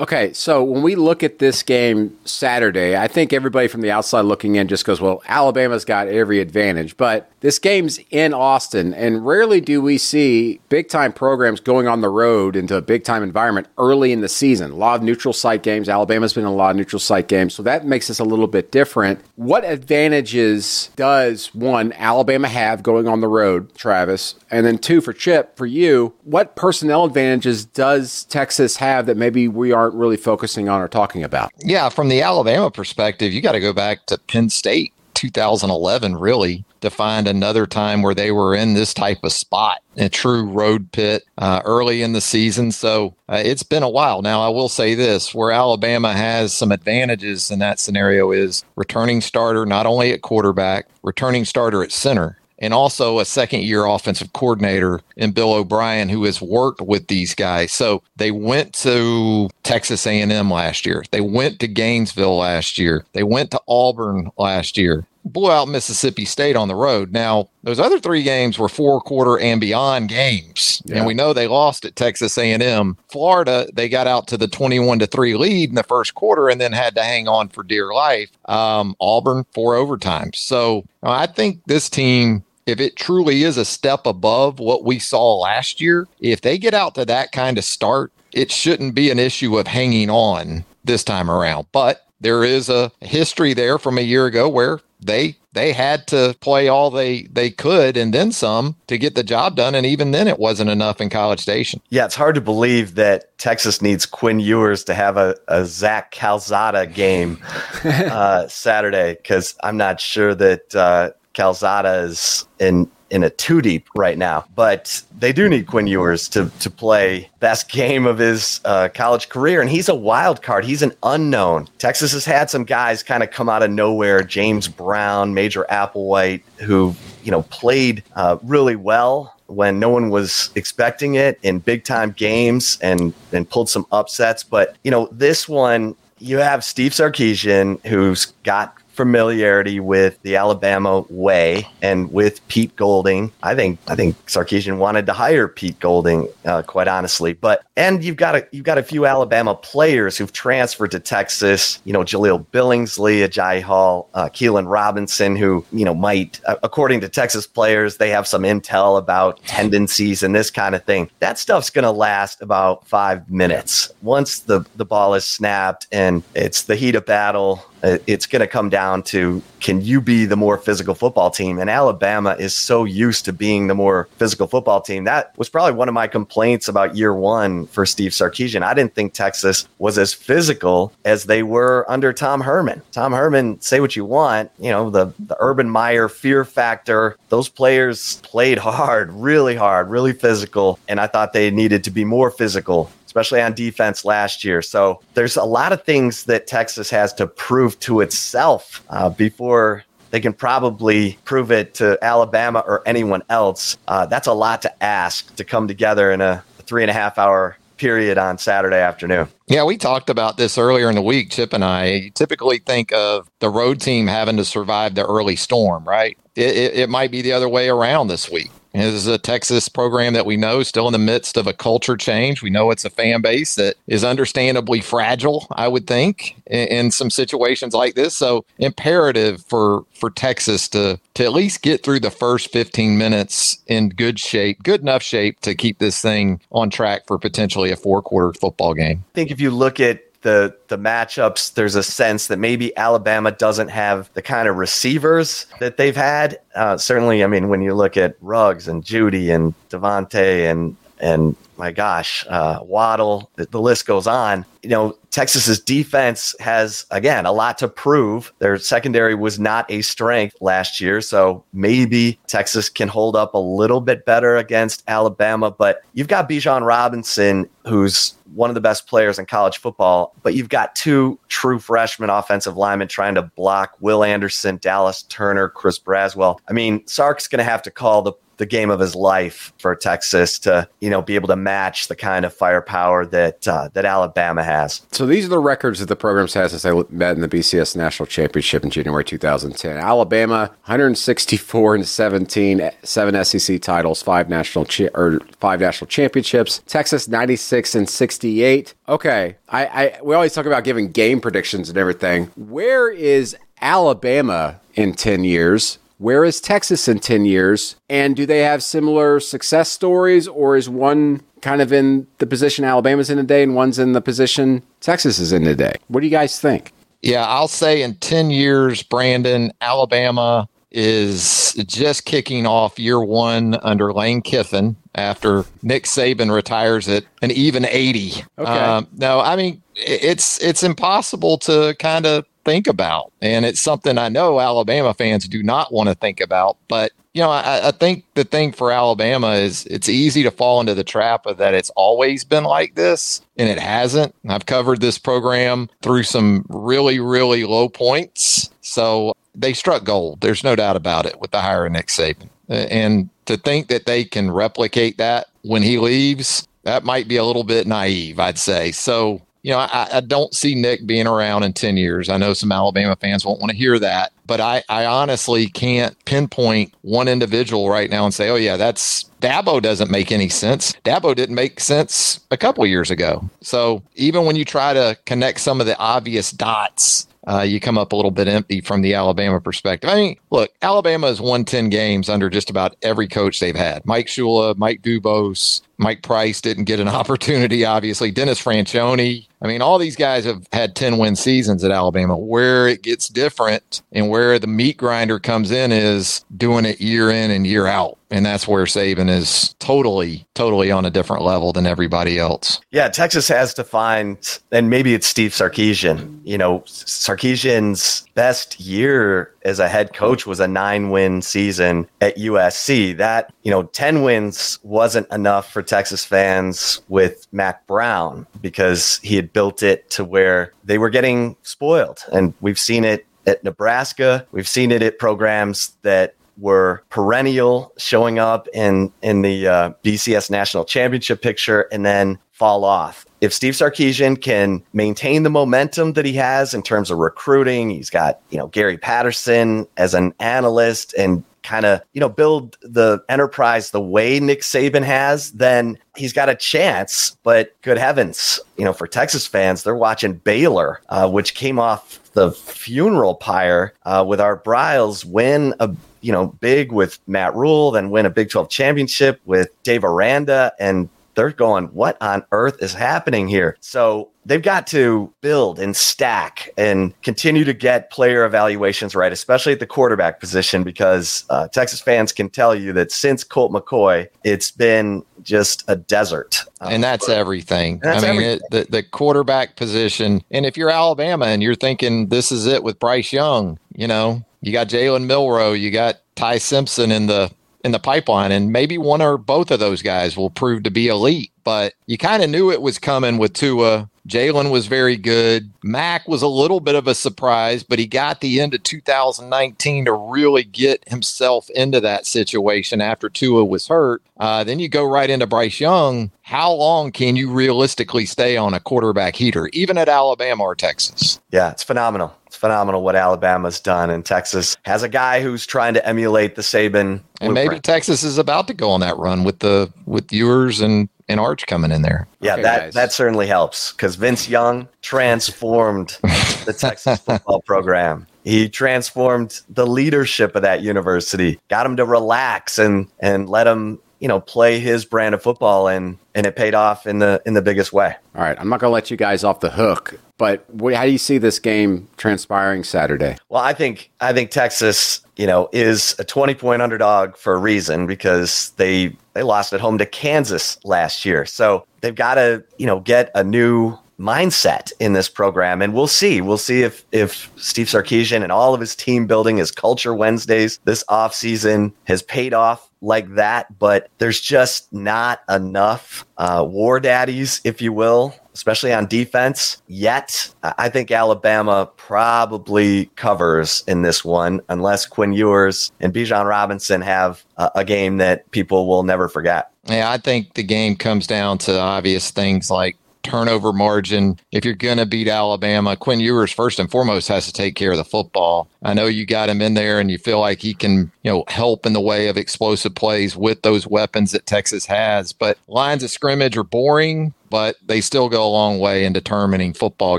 Okay, 0.00 0.32
so 0.32 0.62
when 0.62 0.82
we 0.82 0.94
look 0.94 1.24
at 1.24 1.40
this 1.40 1.64
game 1.64 2.16
Saturday, 2.24 2.96
I 2.96 3.08
think 3.08 3.32
everybody 3.32 3.66
from 3.66 3.80
the 3.80 3.90
outside 3.90 4.20
looking 4.20 4.54
in 4.54 4.68
just 4.68 4.84
goes, 4.84 5.00
well, 5.00 5.22
Alabama's 5.26 5.84
got 5.84 6.06
every 6.06 6.38
advantage. 6.38 6.96
But 6.96 7.28
this 7.40 7.58
game's 7.58 7.98
in 8.10 8.32
Austin, 8.32 8.94
and 8.94 9.26
rarely 9.26 9.60
do 9.60 9.82
we 9.82 9.98
see 9.98 10.60
big 10.68 10.88
time 10.88 11.12
programs 11.12 11.58
going 11.58 11.88
on 11.88 12.00
the 12.00 12.08
road 12.08 12.54
into 12.54 12.76
a 12.76 12.80
big 12.80 13.02
time 13.02 13.24
environment 13.24 13.66
early 13.76 14.12
in 14.12 14.20
the 14.20 14.28
season. 14.28 14.70
A 14.70 14.76
lot 14.76 14.96
of 14.96 15.02
neutral 15.02 15.32
site 15.32 15.64
games. 15.64 15.88
Alabama's 15.88 16.32
been 16.32 16.44
in 16.44 16.48
a 16.48 16.54
lot 16.54 16.70
of 16.70 16.76
neutral 16.76 17.00
site 17.00 17.26
games, 17.26 17.54
so 17.54 17.64
that 17.64 17.84
makes 17.84 18.06
this 18.06 18.20
a 18.20 18.24
little 18.24 18.46
bit 18.46 18.70
different. 18.70 19.20
What 19.34 19.64
advantages 19.64 20.90
does 20.94 21.52
one, 21.54 21.92
Alabama 21.94 22.48
have 22.48 22.84
going 22.84 23.08
on 23.08 23.20
the 23.20 23.28
road, 23.28 23.74
Travis? 23.74 24.36
And 24.48 24.64
then 24.64 24.78
two, 24.78 25.00
for 25.00 25.12
Chip, 25.12 25.56
for 25.56 25.66
you, 25.66 26.14
what 26.22 26.54
personnel 26.54 27.04
advantages 27.04 27.64
does 27.64 28.24
Texas 28.24 28.76
have 28.76 29.06
that 29.06 29.16
maybe 29.16 29.48
we 29.48 29.72
aren't 29.88 29.98
really 29.98 30.16
focusing 30.16 30.68
on 30.68 30.80
or 30.80 30.88
talking 30.88 31.24
about? 31.24 31.50
Yeah, 31.58 31.88
from 31.88 32.08
the 32.08 32.20
Alabama 32.20 32.70
perspective, 32.70 33.32
you 33.32 33.40
got 33.40 33.52
to 33.52 33.60
go 33.60 33.72
back 33.72 34.04
to 34.06 34.18
Penn 34.18 34.50
State 34.50 34.92
2011, 35.14 36.16
really, 36.16 36.64
to 36.80 36.90
find 36.90 37.26
another 37.26 37.66
time 37.66 38.02
where 38.02 38.14
they 38.14 38.30
were 38.30 38.54
in 38.54 38.74
this 38.74 38.94
type 38.94 39.18
of 39.24 39.32
spot, 39.32 39.78
a 39.96 40.08
true 40.08 40.44
road 40.44 40.92
pit 40.92 41.24
uh, 41.38 41.62
early 41.64 42.02
in 42.02 42.12
the 42.12 42.20
season. 42.20 42.70
So 42.70 43.16
uh, 43.28 43.42
it's 43.44 43.62
been 43.62 43.82
a 43.82 43.88
while. 43.88 44.22
Now, 44.22 44.42
I 44.42 44.48
will 44.48 44.68
say 44.68 44.94
this 44.94 45.34
where 45.34 45.50
Alabama 45.50 46.12
has 46.12 46.52
some 46.52 46.70
advantages 46.70 47.50
in 47.50 47.58
that 47.60 47.80
scenario 47.80 48.30
is 48.30 48.64
returning 48.76 49.20
starter, 49.22 49.66
not 49.66 49.86
only 49.86 50.12
at 50.12 50.22
quarterback, 50.22 50.86
returning 51.02 51.44
starter 51.44 51.82
at 51.82 51.90
center 51.90 52.37
and 52.58 52.74
also 52.74 53.18
a 53.18 53.24
second 53.24 53.62
year 53.62 53.84
offensive 53.84 54.32
coordinator 54.32 55.00
in 55.16 55.32
Bill 55.32 55.52
O'Brien 55.52 56.08
who 56.08 56.24
has 56.24 56.42
worked 56.42 56.80
with 56.80 57.06
these 57.06 57.34
guys. 57.34 57.72
So 57.72 58.02
they 58.16 58.30
went 58.30 58.72
to 58.74 59.48
Texas 59.62 60.06
A&M 60.06 60.50
last 60.50 60.86
year. 60.86 61.04
They 61.10 61.20
went 61.20 61.60
to 61.60 61.68
Gainesville 61.68 62.38
last 62.38 62.78
year. 62.78 63.04
They 63.12 63.22
went 63.22 63.50
to 63.52 63.60
Auburn 63.68 64.30
last 64.36 64.76
year. 64.76 65.06
Blew 65.24 65.50
out 65.50 65.68
Mississippi 65.68 66.24
State 66.24 66.56
on 66.56 66.68
the 66.68 66.74
road. 66.74 67.12
Now, 67.12 67.50
those 67.62 67.78
other 67.78 68.00
three 68.00 68.22
games 68.22 68.58
were 68.58 68.68
four 68.68 68.98
quarter 69.02 69.38
and 69.38 69.60
beyond 69.60 70.08
games. 70.08 70.80
Yeah. 70.86 70.98
And 70.98 71.06
we 71.06 71.12
know 71.12 71.34
they 71.34 71.48
lost 71.48 71.84
at 71.84 71.96
Texas 71.96 72.38
A&M. 72.38 72.96
Florida, 73.08 73.68
they 73.74 73.90
got 73.90 74.06
out 74.06 74.26
to 74.28 74.38
the 74.38 74.48
21 74.48 75.00
to 75.00 75.06
3 75.06 75.34
lead 75.36 75.68
in 75.68 75.74
the 75.74 75.82
first 75.82 76.14
quarter 76.14 76.48
and 76.48 76.58
then 76.58 76.72
had 76.72 76.94
to 76.94 77.02
hang 77.02 77.28
on 77.28 77.48
for 77.48 77.62
dear 77.62 77.92
life. 77.92 78.30
Um, 78.46 78.96
Auburn, 79.00 79.44
four 79.52 79.74
overtimes. 79.74 80.36
So 80.36 80.86
I 81.02 81.26
think 81.26 81.60
this 81.66 81.90
team 81.90 82.42
if 82.68 82.80
it 82.80 82.96
truly 82.96 83.44
is 83.44 83.56
a 83.56 83.64
step 83.64 84.06
above 84.06 84.58
what 84.58 84.84
we 84.84 84.98
saw 84.98 85.38
last 85.38 85.80
year, 85.80 86.06
if 86.20 86.42
they 86.42 86.58
get 86.58 86.74
out 86.74 86.94
to 86.96 87.04
that 87.06 87.32
kind 87.32 87.56
of 87.56 87.64
start, 87.64 88.12
it 88.32 88.52
shouldn't 88.52 88.94
be 88.94 89.10
an 89.10 89.18
issue 89.18 89.58
of 89.58 89.66
hanging 89.66 90.10
on 90.10 90.64
this 90.84 91.02
time 91.02 91.30
around. 91.30 91.66
But 91.72 92.06
there 92.20 92.44
is 92.44 92.68
a 92.68 92.92
history 93.00 93.54
there 93.54 93.78
from 93.78 93.96
a 93.96 94.02
year 94.02 94.26
ago 94.26 94.48
where 94.48 94.80
they 95.00 95.36
they 95.52 95.72
had 95.72 96.06
to 96.08 96.36
play 96.40 96.68
all 96.68 96.90
they 96.90 97.22
they 97.32 97.50
could 97.50 97.96
and 97.96 98.12
then 98.12 98.32
some 98.32 98.76
to 98.88 98.98
get 98.98 99.14
the 99.14 99.22
job 99.22 99.54
done 99.54 99.74
and 99.74 99.86
even 99.86 100.10
then 100.10 100.26
it 100.26 100.38
wasn't 100.38 100.68
enough 100.68 101.00
in 101.00 101.08
college 101.08 101.38
station 101.38 101.80
yeah 101.90 102.04
it's 102.04 102.16
hard 102.16 102.34
to 102.34 102.40
believe 102.40 102.96
that 102.96 103.36
texas 103.38 103.80
needs 103.80 104.04
quinn 104.04 104.40
ewers 104.40 104.82
to 104.82 104.94
have 104.94 105.16
a, 105.16 105.36
a 105.46 105.64
zach 105.64 106.10
calzada 106.10 106.84
game 106.84 107.38
uh, 107.84 108.46
saturday 108.48 109.14
because 109.14 109.54
i'm 109.62 109.76
not 109.76 110.00
sure 110.00 110.34
that 110.34 110.74
uh, 110.74 111.10
calzada 111.34 112.02
is 112.04 112.46
in 112.58 112.90
in 113.10 113.22
a 113.22 113.30
two 113.30 113.62
deep 113.62 113.88
right 113.94 114.18
now, 114.18 114.44
but 114.54 115.02
they 115.18 115.32
do 115.32 115.48
need 115.48 115.66
Quinn 115.66 115.86
Ewers 115.86 116.28
to 116.30 116.50
to 116.60 116.70
play 116.70 117.30
best 117.40 117.70
game 117.70 118.06
of 118.06 118.18
his 118.18 118.60
uh, 118.64 118.88
college 118.92 119.28
career, 119.28 119.60
and 119.60 119.70
he's 119.70 119.88
a 119.88 119.94
wild 119.94 120.42
card. 120.42 120.64
He's 120.64 120.82
an 120.82 120.92
unknown. 121.02 121.68
Texas 121.78 122.12
has 122.12 122.24
had 122.24 122.50
some 122.50 122.64
guys 122.64 123.02
kind 123.02 123.22
of 123.22 123.30
come 123.30 123.48
out 123.48 123.62
of 123.62 123.70
nowhere: 123.70 124.22
James 124.22 124.68
Brown, 124.68 125.34
Major 125.34 125.66
Applewhite, 125.70 126.42
who 126.58 126.94
you 127.22 127.30
know 127.30 127.42
played 127.42 128.02
uh, 128.14 128.38
really 128.42 128.76
well 128.76 129.34
when 129.46 129.80
no 129.80 129.88
one 129.88 130.10
was 130.10 130.50
expecting 130.54 131.14
it 131.14 131.38
in 131.42 131.58
big 131.58 131.84
time 131.84 132.12
games 132.12 132.78
and 132.82 133.14
and 133.32 133.48
pulled 133.48 133.68
some 133.68 133.86
upsets. 133.92 134.42
But 134.42 134.76
you 134.84 134.90
know 134.90 135.08
this 135.12 135.48
one. 135.48 135.94
You 136.20 136.38
have 136.38 136.64
Steve 136.64 136.90
Sarkisian, 136.90 137.84
who's 137.86 138.26
got 138.42 138.74
familiarity 138.98 139.78
with 139.78 140.20
the 140.22 140.34
Alabama 140.34 141.04
way 141.08 141.64
and 141.80 142.12
with 142.12 142.46
Pete 142.48 142.74
Golding. 142.74 143.30
I 143.44 143.54
think 143.54 143.78
I 143.86 143.94
think 143.94 144.16
Sarkisian 144.26 144.78
wanted 144.78 145.06
to 145.06 145.12
hire 145.12 145.46
Pete 145.46 145.78
Golding, 145.78 146.26
uh, 146.44 146.62
quite 146.62 146.88
honestly. 146.88 147.32
But 147.32 147.62
and 147.76 148.02
you've 148.02 148.16
got 148.16 148.34
a 148.34 148.48
you've 148.50 148.64
got 148.64 148.76
a 148.76 148.82
few 148.82 149.06
Alabama 149.06 149.54
players 149.54 150.18
who've 150.18 150.32
transferred 150.32 150.90
to 150.90 150.98
Texas. 150.98 151.80
You 151.84 151.92
know, 151.92 152.00
Jahleel 152.00 152.44
Billingsley, 152.46 153.24
Agiye 153.24 153.62
Hall, 153.62 154.10
uh, 154.14 154.30
Keilan 154.30 154.68
Robinson, 154.68 155.36
who 155.36 155.64
you 155.70 155.84
know 155.84 155.94
might, 155.94 156.40
uh, 156.46 156.56
according 156.64 157.00
to 157.02 157.08
Texas 157.08 157.46
players, 157.46 157.98
they 157.98 158.10
have 158.10 158.26
some 158.26 158.42
intel 158.42 158.98
about 158.98 159.40
tendencies 159.44 160.24
and 160.24 160.34
this 160.34 160.50
kind 160.50 160.74
of 160.74 160.82
thing. 160.82 161.08
That 161.20 161.38
stuff's 161.38 161.70
going 161.70 161.84
to 161.84 161.92
last 161.92 162.42
about 162.42 162.84
five 162.88 163.30
minutes. 163.30 163.92
Once 164.02 164.40
the 164.40 164.66
the 164.74 164.84
ball 164.84 165.14
is 165.14 165.24
snapped 165.24 165.86
and 165.92 166.24
it's 166.34 166.64
the 166.64 166.74
heat 166.74 166.96
of 166.96 167.06
battle 167.06 167.64
Uh, 167.82 167.98
it's 168.06 168.26
going 168.26 168.40
to 168.40 168.46
come 168.46 168.68
down 168.68 169.02
to 169.02 169.42
can 169.60 169.80
you 169.80 170.00
be 170.00 170.24
the 170.24 170.36
more 170.36 170.58
physical 170.58 170.94
football 170.94 171.30
team? 171.30 171.58
And 171.58 171.68
Alabama 171.68 172.36
is 172.38 172.54
so 172.54 172.84
used 172.84 173.24
to 173.24 173.32
being 173.32 173.66
the 173.66 173.74
more 173.74 174.08
physical 174.16 174.46
football 174.46 174.80
team. 174.80 175.04
That 175.04 175.36
was 175.36 175.48
probably 175.48 175.72
one 175.72 175.88
of 175.88 175.94
my 175.94 176.06
complaints 176.06 176.68
about 176.68 176.96
year 176.96 177.14
one 177.14 177.66
for 177.66 177.84
Steve 177.86 178.12
Sarkisian. 178.12 178.62
I 178.62 178.74
didn't 178.74 178.94
think 178.94 179.12
Texas 179.12 179.68
was 179.78 179.98
as 179.98 180.12
physical 180.14 180.92
as 181.04 181.24
they 181.24 181.42
were 181.42 181.84
under 181.88 182.12
Tom 182.12 182.40
Herman. 182.40 182.82
Tom 182.92 183.12
Herman, 183.12 183.60
say 183.60 183.80
what 183.80 183.96
you 183.96 184.04
want, 184.04 184.50
you 184.58 184.70
know, 184.70 184.90
the, 184.90 185.12
the 185.18 185.36
Urban 185.40 185.68
Meyer 185.68 186.08
fear 186.08 186.44
factor, 186.44 187.16
those 187.28 187.48
players 187.48 188.20
played 188.22 188.58
hard, 188.68 189.12
really 189.12 189.56
hard, 189.56 189.88
really 189.90 190.12
physical. 190.12 190.78
And 190.88 191.00
I 191.00 191.06
thought 191.06 191.32
they 191.32 191.50
needed 191.50 191.84
to 191.84 191.90
be 191.90 192.04
more 192.04 192.30
physical 192.30 192.90
especially 193.08 193.40
on 193.40 193.54
defense 193.54 194.04
last 194.04 194.44
year. 194.44 194.60
So 194.60 195.00
there's 195.14 195.36
a 195.36 195.44
lot 195.44 195.72
of 195.72 195.82
things 195.82 196.24
that 196.24 196.46
Texas 196.46 196.90
has 196.90 197.14
to 197.14 197.26
prove 197.26 197.80
to 197.80 198.02
itself 198.02 198.84
uh, 198.90 199.08
before 199.08 199.84
they 200.10 200.20
can 200.20 200.34
probably 200.34 201.18
prove 201.24 201.50
it 201.50 201.74
to 201.74 201.98
Alabama 202.02 202.62
or 202.66 202.82
anyone 202.86 203.22
else. 203.30 203.78
Uh, 203.88 204.06
that's 204.06 204.26
a 204.26 204.32
lot 204.32 204.62
to 204.62 204.84
ask 204.84 205.34
to 205.36 205.44
come 205.44 205.68
together 205.68 206.12
in 206.12 206.20
a 206.20 206.44
three 206.60 206.82
and 206.82 206.90
a 206.90 206.94
half 206.94 207.18
hour 207.18 207.56
period 207.78 208.18
on 208.18 208.36
Saturday 208.36 208.76
afternoon. 208.76 209.28
Yeah, 209.46 209.64
we 209.64 209.78
talked 209.78 210.10
about 210.10 210.36
this 210.36 210.58
earlier 210.58 210.90
in 210.90 210.96
the 210.96 211.02
week, 211.02 211.30
Chip 211.30 211.52
and 211.52 211.64
I. 211.64 211.86
You 211.86 212.10
typically 212.10 212.58
think 212.58 212.92
of 212.92 213.30
the 213.38 213.48
road 213.48 213.80
team 213.80 214.06
having 214.06 214.36
to 214.36 214.44
survive 214.44 214.94
the 214.94 215.06
early 215.06 215.36
storm, 215.36 215.84
right? 215.84 216.18
It, 216.34 216.56
it, 216.56 216.74
it 216.74 216.90
might 216.90 217.10
be 217.10 217.22
the 217.22 217.32
other 217.32 217.48
way 217.48 217.68
around 217.68 218.08
this 218.08 218.30
week. 218.30 218.50
This 218.72 218.94
is 218.94 219.06
a 219.06 219.18
Texas 219.18 219.68
program 219.68 220.12
that 220.12 220.26
we 220.26 220.36
know 220.36 220.62
still 220.62 220.86
in 220.86 220.92
the 220.92 220.98
midst 220.98 221.36
of 221.36 221.46
a 221.46 221.52
culture 221.52 221.96
change. 221.96 222.42
We 222.42 222.50
know 222.50 222.70
it's 222.70 222.84
a 222.84 222.90
fan 222.90 223.22
base 223.22 223.54
that 223.54 223.76
is 223.86 224.04
understandably 224.04 224.80
fragile, 224.80 225.46
I 225.52 225.68
would 225.68 225.86
think, 225.86 226.36
in, 226.46 226.68
in, 226.68 226.90
some 226.90 227.10
situations 227.10 227.74
like 227.74 227.94
this. 227.94 228.16
So 228.16 228.44
imperative 228.58 229.44
for 229.44 229.84
for 229.94 230.10
Texas 230.10 230.68
to 230.70 230.98
to 231.14 231.24
at 231.24 231.32
least 231.32 231.62
get 231.62 231.82
through 231.82 232.00
the 232.00 232.10
first 232.10 232.52
15 232.52 232.98
minutes 232.98 233.58
in 233.66 233.90
good 233.90 234.18
shape, 234.18 234.62
good 234.62 234.80
enough 234.80 235.02
shape 235.02 235.40
to 235.40 235.54
keep 235.54 235.78
this 235.78 236.00
thing 236.00 236.40
on 236.52 236.70
track 236.70 237.06
for 237.06 237.18
potentially 237.18 237.70
a 237.70 237.76
four 237.76 238.02
quarter 238.02 238.32
football 238.38 238.74
game. 238.74 239.04
I 239.12 239.14
think 239.14 239.30
if 239.30 239.40
you 239.40 239.50
look 239.50 239.80
at 239.80 240.07
the 240.22 240.56
the 240.68 240.78
matchups, 240.78 241.54
there's 241.54 241.74
a 241.74 241.82
sense 241.82 242.26
that 242.26 242.38
maybe 242.38 242.76
Alabama 242.76 243.30
doesn't 243.30 243.68
have 243.68 244.12
the 244.14 244.22
kind 244.22 244.48
of 244.48 244.56
receivers 244.56 245.46
that 245.60 245.76
they've 245.76 245.96
had. 245.96 246.40
Uh, 246.54 246.76
certainly, 246.76 247.22
I 247.22 247.26
mean, 247.26 247.48
when 247.48 247.62
you 247.62 247.74
look 247.74 247.96
at 247.96 248.16
Ruggs 248.20 248.68
and 248.68 248.84
Jeudy 248.84 249.34
and 249.34 249.54
DeVonta 249.70 250.50
and 250.50 250.76
and 251.00 251.36
my 251.58 251.72
gosh, 251.72 252.24
uh, 252.28 252.60
Waddle, 252.62 253.30
the, 253.34 253.46
the, 253.46 253.60
list 253.60 253.84
goes 253.84 254.06
on. 254.06 254.46
You 254.62 254.70
know, 254.70 254.96
Texas's 255.10 255.58
defense 255.58 256.34
has, 256.38 256.86
again, 256.90 257.26
a 257.26 257.32
lot 257.32 257.58
to 257.58 257.68
prove. 257.68 258.32
Their 258.38 258.58
secondary 258.58 259.16
was 259.16 259.40
not 259.40 259.68
a 259.68 259.82
strength 259.82 260.36
last 260.40 260.80
year. 260.80 261.00
So 261.00 261.44
maybe 261.52 262.18
Texas 262.28 262.68
can 262.68 262.86
hold 262.86 263.16
up 263.16 263.34
a 263.34 263.38
little 263.38 263.80
bit 263.80 264.04
better 264.04 264.36
against 264.36 264.84
Alabama. 264.86 265.50
But 265.50 265.82
you've 265.94 266.08
got 266.08 266.28
Bijan 266.28 266.64
Robinson, 266.64 267.48
who's 267.66 268.14
one 268.34 268.50
of 268.50 268.54
the 268.54 268.60
best 268.60 268.86
players 268.86 269.18
in 269.18 269.26
college 269.26 269.58
football, 269.58 270.14
but 270.22 270.34
you've 270.34 270.48
got 270.48 270.76
two 270.76 271.18
true 271.28 271.58
freshman 271.58 272.10
offensive 272.10 272.56
linemen 272.56 272.86
trying 272.86 273.14
to 273.14 273.22
block 273.22 273.76
Will 273.80 274.04
Anderson, 274.04 274.58
Dallas 274.58 275.02
Turner, 275.04 275.48
Chris 275.48 275.78
Braswell. 275.78 276.38
I 276.48 276.52
mean, 276.52 276.86
Sark's 276.86 277.26
going 277.26 277.38
to 277.38 277.44
have 277.44 277.62
to 277.62 277.70
call 277.70 278.02
the 278.02 278.12
the 278.38 278.46
game 278.46 278.70
of 278.70 278.80
his 278.80 278.94
life 278.94 279.52
for 279.58 279.74
Texas 279.74 280.38
to, 280.40 280.68
you 280.80 280.88
know, 280.88 281.02
be 281.02 281.14
able 281.14 281.28
to 281.28 281.36
match 281.36 281.88
the 281.88 281.96
kind 281.96 282.24
of 282.24 282.32
firepower 282.32 283.04
that 283.06 283.46
uh, 283.46 283.68
that 283.74 283.84
Alabama 283.84 284.42
has. 284.42 284.82
So 284.92 285.06
these 285.06 285.26
are 285.26 285.28
the 285.28 285.38
records 285.38 285.80
that 285.80 285.86
the 285.86 285.96
programs 285.96 286.34
has 286.34 286.50
since 286.52 286.62
they 286.62 286.72
met 286.90 287.14
in 287.14 287.20
the 287.20 287.28
BCS 287.28 287.76
National 287.76 288.06
Championship 288.06 288.64
in 288.64 288.70
January 288.70 289.04
2010. 289.04 289.76
Alabama 289.76 290.50
164 290.64 291.74
and 291.74 291.86
17, 291.86 292.70
seven 292.82 293.24
SEC 293.24 293.60
titles, 293.60 294.02
five 294.02 294.28
national 294.28 294.64
cha- 294.64 294.88
or 294.94 295.20
five 295.38 295.60
national 295.60 295.88
championships. 295.88 296.62
Texas 296.66 297.08
96 297.08 297.74
and 297.74 297.88
68. 297.88 298.74
Okay, 298.88 299.36
I, 299.48 299.66
I 299.66 300.00
we 300.02 300.14
always 300.14 300.32
talk 300.32 300.46
about 300.46 300.64
giving 300.64 300.90
game 300.90 301.20
predictions 301.20 301.68
and 301.68 301.76
everything. 301.76 302.30
Where 302.36 302.90
is 302.90 303.36
Alabama 303.60 304.60
in 304.74 304.94
10 304.94 305.24
years? 305.24 305.78
Where 305.98 306.24
is 306.24 306.40
Texas 306.40 306.86
in 306.86 307.00
10 307.00 307.24
years? 307.24 307.74
And 307.90 308.14
do 308.14 308.24
they 308.24 308.38
have 308.38 308.62
similar 308.62 309.18
success 309.18 309.68
stories, 309.68 310.28
or 310.28 310.56
is 310.56 310.68
one 310.68 311.22
kind 311.42 311.60
of 311.60 311.72
in 311.72 312.06
the 312.18 312.26
position 312.26 312.64
Alabama's 312.64 313.10
in 313.10 313.16
today 313.16 313.42
and 313.42 313.54
one's 313.54 313.78
in 313.78 313.92
the 313.92 314.00
position 314.00 314.62
Texas 314.80 315.18
is 315.18 315.32
in 315.32 315.44
today? 315.44 315.74
What 315.88 316.00
do 316.00 316.06
you 316.06 316.12
guys 316.12 316.40
think? 316.40 316.72
Yeah, 317.02 317.26
I'll 317.26 317.48
say 317.48 317.82
in 317.82 317.96
10 317.96 318.30
years, 318.30 318.82
Brandon, 318.82 319.52
Alabama 319.60 320.48
is 320.70 321.54
just 321.66 322.04
kicking 322.04 322.46
off 322.46 322.78
year 322.78 323.00
one 323.00 323.56
under 323.62 323.92
Lane 323.92 324.22
Kiffin 324.22 324.76
after 324.94 325.44
Nick 325.62 325.84
Saban 325.84 326.32
retires 326.32 326.88
at 326.88 327.04
an 327.22 327.30
even 327.30 327.64
80. 327.64 328.24
Okay. 328.38 328.50
Um, 328.50 328.86
no, 328.96 329.20
I 329.20 329.36
mean, 329.36 329.62
it's 329.74 330.42
it's 330.42 330.62
impossible 330.62 331.38
to 331.38 331.74
kind 331.78 332.04
of 332.04 332.26
think 332.48 332.66
about. 332.66 333.12
And 333.20 333.44
it's 333.44 333.60
something 333.60 333.98
I 333.98 334.08
know 334.08 334.40
Alabama 334.40 334.94
fans 334.94 335.28
do 335.28 335.42
not 335.42 335.70
want 335.70 335.90
to 335.90 335.94
think 335.94 336.18
about. 336.18 336.56
But, 336.66 336.92
you 337.12 337.20
know, 337.20 337.30
I, 337.30 337.68
I, 337.68 337.70
think 337.72 338.04
the 338.14 338.24
thing 338.24 338.52
for 338.52 338.72
Alabama 338.72 339.32
is 339.32 339.66
it's 339.66 339.88
easy 339.88 340.22
to 340.22 340.30
fall 340.30 340.60
into 340.60 340.74
the 340.74 340.84
trap 340.84 341.26
of 341.26 341.36
that 341.36 341.52
it's 341.52 341.70
always 341.70 342.24
been 342.24 342.44
like 342.44 342.74
this, 342.74 343.20
and 343.36 343.50
it 343.50 343.58
hasn't. 343.58 344.14
I've 344.28 344.46
covered 344.46 344.80
this 344.80 344.96
program 344.96 345.68
through 345.82 346.04
some 346.04 346.46
really, 346.48 347.00
really 347.00 347.44
low 347.44 347.68
points. 347.68 348.48
So 348.62 349.12
they 349.34 349.52
struck 349.52 349.84
gold. 349.84 350.22
There's 350.22 350.42
no 350.42 350.56
doubt 350.56 350.76
about 350.76 351.04
it 351.04 351.20
with 351.20 351.32
the 351.32 351.42
hire 351.42 351.66
of 351.66 351.72
Nick 351.72 351.88
Saban. 351.88 352.30
And 352.48 353.10
to 353.26 353.36
think 353.36 353.68
that 353.68 353.84
they 353.84 354.04
can 354.04 354.30
replicate 354.30 354.96
that 354.96 355.26
when 355.42 355.62
he 355.62 355.78
leaves, 355.78 356.48
that 356.62 356.82
might 356.82 357.08
be 357.08 357.16
a 357.16 357.24
little 357.24 357.44
bit 357.44 357.66
naive, 357.66 358.18
I'd 358.18 358.38
say. 358.38 358.72
So 358.72 359.20
you 359.42 359.52
know, 359.52 359.58
I, 359.58 359.88
I, 359.92 360.00
don't 360.00 360.34
see 360.34 360.54
Nick 360.54 360.86
being 360.86 361.06
around 361.06 361.42
in 361.42 361.52
10 361.52 361.76
years. 361.76 362.08
I 362.08 362.16
know 362.16 362.32
some 362.32 362.52
Alabama 362.52 362.96
fans 362.96 363.24
won't 363.24 363.40
want 363.40 363.50
to 363.50 363.56
hear 363.56 363.78
that, 363.78 364.12
but 364.26 364.40
I, 364.40 364.62
I 364.68 364.84
honestly 364.84 365.48
can't 365.48 365.96
pinpoint 366.04 366.74
one 366.82 367.08
individual 367.08 367.70
right 367.70 367.88
now 367.88 368.04
and 368.04 368.12
say, 368.12 368.28
oh, 368.30 368.36
yeah, 368.36 368.56
that's 368.56 369.04
Dabo 369.20 369.62
doesn't 369.62 369.90
make 369.90 370.12
any 370.12 370.28
sense. 370.28 370.72
Dabo 370.84 371.14
didn't 371.14 371.34
make 371.34 371.60
sense 371.60 372.20
a 372.30 372.36
couple 372.36 372.66
years 372.66 372.90
ago. 372.90 373.28
So 373.40 373.82
even 373.94 374.24
when 374.24 374.36
you 374.36 374.44
try 374.44 374.74
to 374.74 374.98
connect 375.06 375.40
some 375.40 375.60
of 375.60 375.66
the 375.66 375.78
obvious 375.78 376.30
dots, 376.30 377.06
uh, 377.28 377.42
you 377.42 377.60
come 377.60 377.76
up 377.76 377.92
a 377.92 377.96
little 377.96 378.10
bit 378.10 378.26
empty 378.26 378.60
from 378.60 378.80
the 378.80 378.94
Alabama 378.94 379.38
perspective. 379.38 379.90
I 379.90 379.96
mean, 379.96 380.16
look, 380.30 380.50
Alabama 380.62 381.08
has 381.08 381.20
won 381.20 381.44
10 381.44 381.68
games 381.68 382.08
under 382.08 382.30
just 382.30 382.48
about 382.48 382.74
every 382.80 383.06
coach 383.06 383.38
they've 383.38 383.54
had. 383.54 383.84
Mike 383.84 384.06
Shula, 384.06 384.56
Mike 384.56 384.80
Dubose, 384.80 385.60
Mike 385.76 386.02
Price 386.02 386.40
didn't 386.40 386.64
get 386.64 386.80
an 386.80 386.88
opportunity, 386.88 387.66
obviously. 387.66 388.10
Dennis 388.10 388.42
Franchione. 388.42 389.26
I 389.40 389.46
mean, 389.46 389.62
all 389.62 389.78
these 389.78 389.96
guys 389.96 390.24
have 390.24 390.46
had 390.52 390.74
10 390.74 390.98
win 390.98 391.14
seasons 391.16 391.62
at 391.62 391.70
Alabama. 391.70 392.16
Where 392.16 392.66
it 392.66 392.82
gets 392.82 393.08
different 393.08 393.82
and 393.92 394.08
where 394.08 394.38
the 394.38 394.46
meat 394.46 394.76
grinder 394.76 395.18
comes 395.18 395.50
in 395.50 395.70
is 395.70 396.24
doing 396.36 396.64
it 396.64 396.80
year 396.80 397.10
in 397.10 397.30
and 397.30 397.46
year 397.46 397.66
out. 397.66 397.97
And 398.10 398.24
that's 398.24 398.48
where 398.48 398.64
Saban 398.64 399.10
is 399.10 399.54
totally, 399.58 400.26
totally 400.34 400.70
on 400.70 400.84
a 400.84 400.90
different 400.90 401.24
level 401.24 401.52
than 401.52 401.66
everybody 401.66 402.18
else. 402.18 402.60
Yeah, 402.70 402.88
Texas 402.88 403.28
has 403.28 403.52
to 403.54 403.64
find, 403.64 404.38
and 404.50 404.70
maybe 404.70 404.94
it's 404.94 405.06
Steve 405.06 405.32
Sarkisian. 405.32 406.20
You 406.24 406.38
know, 406.38 406.60
Sarkisian's 406.60 408.06
best 408.14 408.58
year 408.58 409.34
as 409.42 409.58
a 409.58 409.68
head 409.68 409.92
coach 409.92 410.26
was 410.26 410.40
a 410.40 410.48
nine 410.48 410.90
win 410.90 411.20
season 411.22 411.86
at 412.00 412.16
USC. 412.16 412.96
That, 412.96 413.32
you 413.42 413.50
know, 413.50 413.64
10 413.64 414.02
wins 414.02 414.58
wasn't 414.62 415.10
enough 415.12 415.52
for 415.52 415.62
Texas 415.62 416.04
fans 416.04 416.80
with 416.88 417.26
Mack 417.32 417.66
Brown 417.66 418.26
because 418.40 419.00
he 419.02 419.16
had 419.16 419.32
built 419.32 419.62
it 419.62 419.90
to 419.90 420.04
where 420.04 420.52
they 420.64 420.78
were 420.78 420.90
getting 420.90 421.36
spoiled. 421.42 422.04
And 422.12 422.32
we've 422.40 422.58
seen 422.58 422.84
it 422.84 423.06
at 423.26 423.44
Nebraska. 423.44 424.26
We've 424.32 424.48
seen 424.48 424.72
it 424.72 424.82
at 424.82 424.98
programs 424.98 425.76
that 425.82 426.14
were 426.38 426.82
perennial, 426.90 427.72
showing 427.78 428.18
up 428.18 428.48
in 428.52 428.92
in 429.02 429.22
the 429.22 429.46
uh, 429.46 429.70
BCS 429.82 430.30
national 430.30 430.64
championship 430.64 431.22
picture, 431.22 431.62
and 431.72 431.84
then 431.84 432.18
fall 432.32 432.64
off. 432.64 433.04
If 433.20 433.34
Steve 433.34 433.54
Sarkisian 433.54 434.22
can 434.22 434.62
maintain 434.72 435.24
the 435.24 435.30
momentum 435.30 435.94
that 435.94 436.04
he 436.04 436.12
has 436.12 436.54
in 436.54 436.62
terms 436.62 436.90
of 436.90 436.98
recruiting, 436.98 437.70
he's 437.70 437.90
got 437.90 438.20
you 438.30 438.38
know 438.38 438.46
Gary 438.48 438.78
Patterson 438.78 439.66
as 439.76 439.94
an 439.94 440.14
analyst 440.20 440.94
and 440.96 441.24
kind 441.42 441.64
of 441.64 441.80
you 441.92 442.00
know 442.00 442.08
build 442.08 442.58
the 442.60 443.02
enterprise 443.08 443.70
the 443.70 443.80
way 443.80 444.20
Nick 444.20 444.42
Saban 444.42 444.84
has, 444.84 445.32
then 445.32 445.78
he's 445.96 446.12
got 446.12 446.28
a 446.28 446.34
chance. 446.34 447.16
But 447.22 447.60
good 447.62 447.78
heavens, 447.78 448.38
you 448.56 448.64
know, 448.64 448.72
for 448.72 448.86
Texas 448.86 449.26
fans, 449.26 449.62
they're 449.62 449.74
watching 449.74 450.14
Baylor, 450.14 450.80
uh, 450.88 451.08
which 451.10 451.34
came 451.34 451.58
off 451.58 452.00
the 452.12 452.32
funeral 452.32 453.14
pyre 453.14 453.74
uh, 453.84 454.04
with 454.06 454.20
Art 454.20 454.44
Briles 454.44 455.04
win 455.04 455.54
a 455.60 455.74
you 456.00 456.12
know 456.12 456.28
big 456.40 456.72
with 456.72 456.98
Matt 457.06 457.34
Rhule, 457.34 457.70
then 457.70 457.90
win 457.90 458.06
a 458.06 458.10
Big 458.10 458.30
12 458.30 458.48
championship 458.48 459.20
with 459.24 459.50
Dave 459.62 459.84
Aranda, 459.84 460.52
and 460.58 460.88
they're 461.18 461.32
going, 461.32 461.64
what 461.66 461.96
on 462.00 462.22
earth 462.30 462.62
is 462.62 462.72
happening 462.72 463.26
here? 463.26 463.56
So 463.58 464.10
they've 464.24 464.40
got 464.40 464.68
to 464.68 465.12
build 465.20 465.58
and 465.58 465.74
stack 465.74 466.50
and 466.56 466.94
continue 467.02 467.44
to 467.44 467.52
get 467.52 467.90
player 467.90 468.24
evaluations 468.24 468.94
right, 468.94 469.12
especially 469.12 469.52
at 469.52 469.58
the 469.58 469.66
quarterback 469.66 470.20
position, 470.20 470.62
because 470.62 471.24
uh, 471.28 471.48
Texas 471.48 471.80
fans 471.80 472.12
can 472.12 472.30
tell 472.30 472.54
you 472.54 472.72
that 472.74 472.92
since 472.92 473.24
Colt 473.24 473.50
McCoy, 473.50 474.08
it's 474.22 474.52
been 474.52 475.04
just 475.22 475.64
a 475.66 475.74
desert. 475.74 476.44
Um, 476.60 476.74
and 476.74 476.84
that's 476.84 477.08
everything. 477.08 477.80
That's 477.82 478.04
I 478.04 478.12
mean, 478.12 478.22
everything. 478.22 478.40
It, 478.52 478.70
the, 478.70 478.70
the 478.70 478.82
quarterback 478.84 479.56
position. 479.56 480.22
And 480.30 480.46
if 480.46 480.56
you're 480.56 480.70
Alabama 480.70 481.26
and 481.26 481.42
you're 481.42 481.56
thinking 481.56 482.10
this 482.10 482.30
is 482.30 482.46
it 482.46 482.62
with 482.62 482.78
Bryce 482.78 483.12
Young, 483.12 483.58
you 483.74 483.88
know, 483.88 484.24
you 484.40 484.52
got 484.52 484.68
Jalen 484.68 485.06
Milroe, 485.06 485.52
you 485.52 485.72
got 485.72 485.96
Ty 486.14 486.38
Simpson 486.38 486.92
in 486.92 487.06
the 487.06 487.32
in 487.64 487.72
the 487.72 487.78
pipeline, 487.78 488.32
and 488.32 488.52
maybe 488.52 488.78
one 488.78 489.02
or 489.02 489.18
both 489.18 489.50
of 489.50 489.60
those 489.60 489.82
guys 489.82 490.16
will 490.16 490.30
prove 490.30 490.62
to 490.62 490.70
be 490.70 490.88
elite. 490.88 491.32
But 491.44 491.74
you 491.86 491.98
kind 491.98 492.22
of 492.22 492.30
knew 492.30 492.52
it 492.52 492.62
was 492.62 492.78
coming 492.78 493.18
with 493.18 493.32
Tua. 493.32 493.88
Jalen 494.06 494.50
was 494.50 494.66
very 494.66 494.96
good. 494.96 495.50
Mac 495.62 496.08
was 496.08 496.22
a 496.22 496.28
little 496.28 496.60
bit 496.60 496.74
of 496.74 496.86
a 496.86 496.94
surprise, 496.94 497.62
but 497.62 497.78
he 497.78 497.86
got 497.86 498.20
the 498.20 498.40
end 498.40 498.54
of 498.54 498.62
2019 498.62 499.84
to 499.84 499.92
really 499.92 500.44
get 500.44 500.86
himself 500.88 501.50
into 501.50 501.80
that 501.80 502.06
situation 502.06 502.80
after 502.80 503.08
Tua 503.08 503.44
was 503.44 503.68
hurt. 503.68 504.02
Uh, 504.18 504.44
then 504.44 504.58
you 504.58 504.68
go 504.68 504.84
right 504.84 505.10
into 505.10 505.26
Bryce 505.26 505.60
Young. 505.60 506.10
How 506.22 506.52
long 506.52 506.90
can 506.92 507.16
you 507.16 507.30
realistically 507.30 508.06
stay 508.06 508.36
on 508.36 508.54
a 508.54 508.60
quarterback 508.60 509.16
heater, 509.16 509.48
even 509.52 509.78
at 509.78 509.88
Alabama 509.88 510.42
or 510.42 510.54
Texas? 510.54 511.20
Yeah, 511.30 511.50
it's 511.50 511.62
phenomenal. 511.62 512.14
It's 512.28 512.36
phenomenal 512.36 512.82
what 512.82 512.94
Alabama's 512.94 513.58
done, 513.58 513.88
and 513.88 514.04
Texas 514.04 514.58
has 514.66 514.82
a 514.82 514.88
guy 514.88 515.22
who's 515.22 515.46
trying 515.46 515.72
to 515.72 515.88
emulate 515.88 516.34
the 516.34 516.42
Saban. 516.42 517.00
And 517.22 517.32
maybe 517.32 517.58
Texas 517.58 518.02
is 518.02 518.18
about 518.18 518.46
to 518.48 518.54
go 518.54 518.70
on 518.70 518.80
that 518.80 518.98
run 518.98 519.24
with 519.24 519.38
the 519.38 519.72
with 519.86 520.12
Ewers 520.12 520.60
and 520.60 520.90
and 521.08 521.18
Arch 521.18 521.46
coming 521.46 521.70
in 521.70 521.80
there. 521.80 522.06
Yeah, 522.20 522.34
okay, 522.34 522.42
that 522.42 522.60
guys. 522.60 522.74
that 522.74 522.92
certainly 522.92 523.26
helps 523.26 523.72
because 523.72 523.96
Vince 523.96 524.28
Young 524.28 524.68
transformed 524.82 525.96
the 526.44 526.54
Texas 526.58 527.00
football 527.00 527.40
program. 527.40 528.06
He 528.24 528.50
transformed 528.50 529.40
the 529.48 529.66
leadership 529.66 530.36
of 530.36 530.42
that 530.42 530.60
university, 530.60 531.40
got 531.48 531.64
him 531.64 531.76
to 531.78 531.86
relax 531.86 532.58
and 532.58 532.88
and 533.00 533.26
let 533.30 533.46
him 533.46 533.80
you 533.98 534.08
know 534.08 534.20
play 534.20 534.60
his 534.60 534.84
brand 534.84 535.14
of 535.14 535.22
football 535.22 535.68
and 535.68 535.98
and 536.14 536.26
it 536.26 536.36
paid 536.36 536.54
off 536.54 536.86
in 536.86 536.98
the 536.98 537.22
in 537.26 537.34
the 537.34 537.42
biggest 537.42 537.72
way. 537.72 537.94
All 538.14 538.22
right, 538.22 538.38
I'm 538.38 538.48
not 538.48 538.60
going 538.60 538.70
to 538.70 538.74
let 538.74 538.90
you 538.90 538.96
guys 538.96 539.24
off 539.24 539.40
the 539.40 539.50
hook, 539.50 539.98
but 540.16 540.44
how 540.74 540.84
do 540.84 540.90
you 540.90 540.98
see 540.98 541.18
this 541.18 541.38
game 541.38 541.88
transpiring 541.96 542.64
Saturday? 542.64 543.16
Well, 543.28 543.42
I 543.42 543.52
think 543.52 543.90
I 544.00 544.12
think 544.12 544.30
Texas, 544.30 545.00
you 545.16 545.26
know, 545.26 545.48
is 545.52 545.94
a 545.98 546.04
20 546.04 546.34
point 546.34 546.62
underdog 546.62 547.16
for 547.16 547.34
a 547.34 547.38
reason 547.38 547.86
because 547.86 548.50
they 548.56 548.96
they 549.14 549.22
lost 549.22 549.52
at 549.52 549.60
home 549.60 549.78
to 549.78 549.86
Kansas 549.86 550.58
last 550.64 551.04
year. 551.04 551.24
So 551.24 551.66
they've 551.80 551.94
got 551.94 552.14
to, 552.14 552.44
you 552.56 552.66
know, 552.66 552.80
get 552.80 553.10
a 553.14 553.24
new 553.24 553.78
mindset 553.98 554.72
in 554.78 554.92
this 554.92 555.08
program. 555.08 555.60
And 555.60 555.74
we'll 555.74 555.86
see. 555.86 556.20
We'll 556.20 556.38
see 556.38 556.62
if 556.62 556.84
if 556.92 557.30
Steve 557.36 557.66
Sarkisian 557.66 558.22
and 558.22 558.32
all 558.32 558.54
of 558.54 558.60
his 558.60 558.76
team 558.76 559.06
building, 559.06 559.38
his 559.38 559.50
culture 559.50 559.94
Wednesdays 559.94 560.58
this 560.64 560.84
offseason 560.88 561.72
has 561.84 562.02
paid 562.02 562.32
off 562.32 562.70
like 562.80 563.14
that. 563.16 563.58
But 563.58 563.90
there's 563.98 564.20
just 564.20 564.72
not 564.72 565.22
enough 565.28 566.06
uh, 566.16 566.44
war 566.48 566.78
daddies, 566.80 567.40
if 567.44 567.60
you 567.60 567.72
will, 567.72 568.14
especially 568.34 568.72
on 568.72 568.86
defense. 568.86 569.60
Yet, 569.66 570.32
I 570.42 570.68
think 570.68 570.90
Alabama 570.90 571.68
probably 571.76 572.86
covers 572.94 573.64
in 573.66 573.82
this 573.82 574.04
one, 574.04 574.40
unless 574.48 574.86
Quinn 574.86 575.12
Ewers 575.12 575.72
and 575.80 575.92
Bijan 575.92 576.24
Robinson 576.26 576.80
have 576.82 577.24
a, 577.36 577.50
a 577.56 577.64
game 577.64 577.96
that 577.96 578.30
people 578.30 578.68
will 578.68 578.84
never 578.84 579.08
forget. 579.08 579.50
Yeah, 579.64 579.90
I 579.90 579.98
think 579.98 580.34
the 580.34 580.44
game 580.44 580.76
comes 580.76 581.06
down 581.06 581.38
to 581.38 581.58
obvious 581.58 582.10
things 582.10 582.50
like 582.50 582.76
turnover 583.08 583.52
margin. 583.52 584.18
If 584.32 584.44
you're 584.44 584.54
going 584.54 584.78
to 584.78 584.86
beat 584.86 585.08
Alabama, 585.08 585.76
Quinn 585.76 586.00
Ewers 586.00 586.30
first 586.32 586.58
and 586.58 586.70
foremost 586.70 587.08
has 587.08 587.26
to 587.26 587.32
take 587.32 587.54
care 587.54 587.70
of 587.72 587.78
the 587.78 587.84
football. 587.84 588.48
I 588.62 588.74
know 588.74 588.86
you 588.86 589.06
got 589.06 589.28
him 589.28 589.40
in 589.40 589.54
there 589.54 589.80
and 589.80 589.90
you 589.90 589.98
feel 589.98 590.20
like 590.20 590.40
he 590.40 590.54
can, 590.54 590.92
you 591.08 591.14
know, 591.14 591.24
help 591.28 591.64
in 591.64 591.72
the 591.72 591.80
way 591.80 592.08
of 592.08 592.18
explosive 592.18 592.74
plays 592.74 593.16
with 593.16 593.40
those 593.40 593.66
weapons 593.66 594.12
that 594.12 594.26
Texas 594.26 594.66
has, 594.66 595.10
but 595.10 595.38
lines 595.48 595.82
of 595.82 595.88
scrimmage 595.88 596.36
are 596.36 596.44
boring 596.44 597.14
but 597.30 597.56
they 597.64 597.80
still 597.80 598.08
go 598.08 598.26
a 598.26 598.28
long 598.28 598.58
way 598.58 598.84
in 598.84 598.92
determining 598.92 599.52
football 599.52 599.98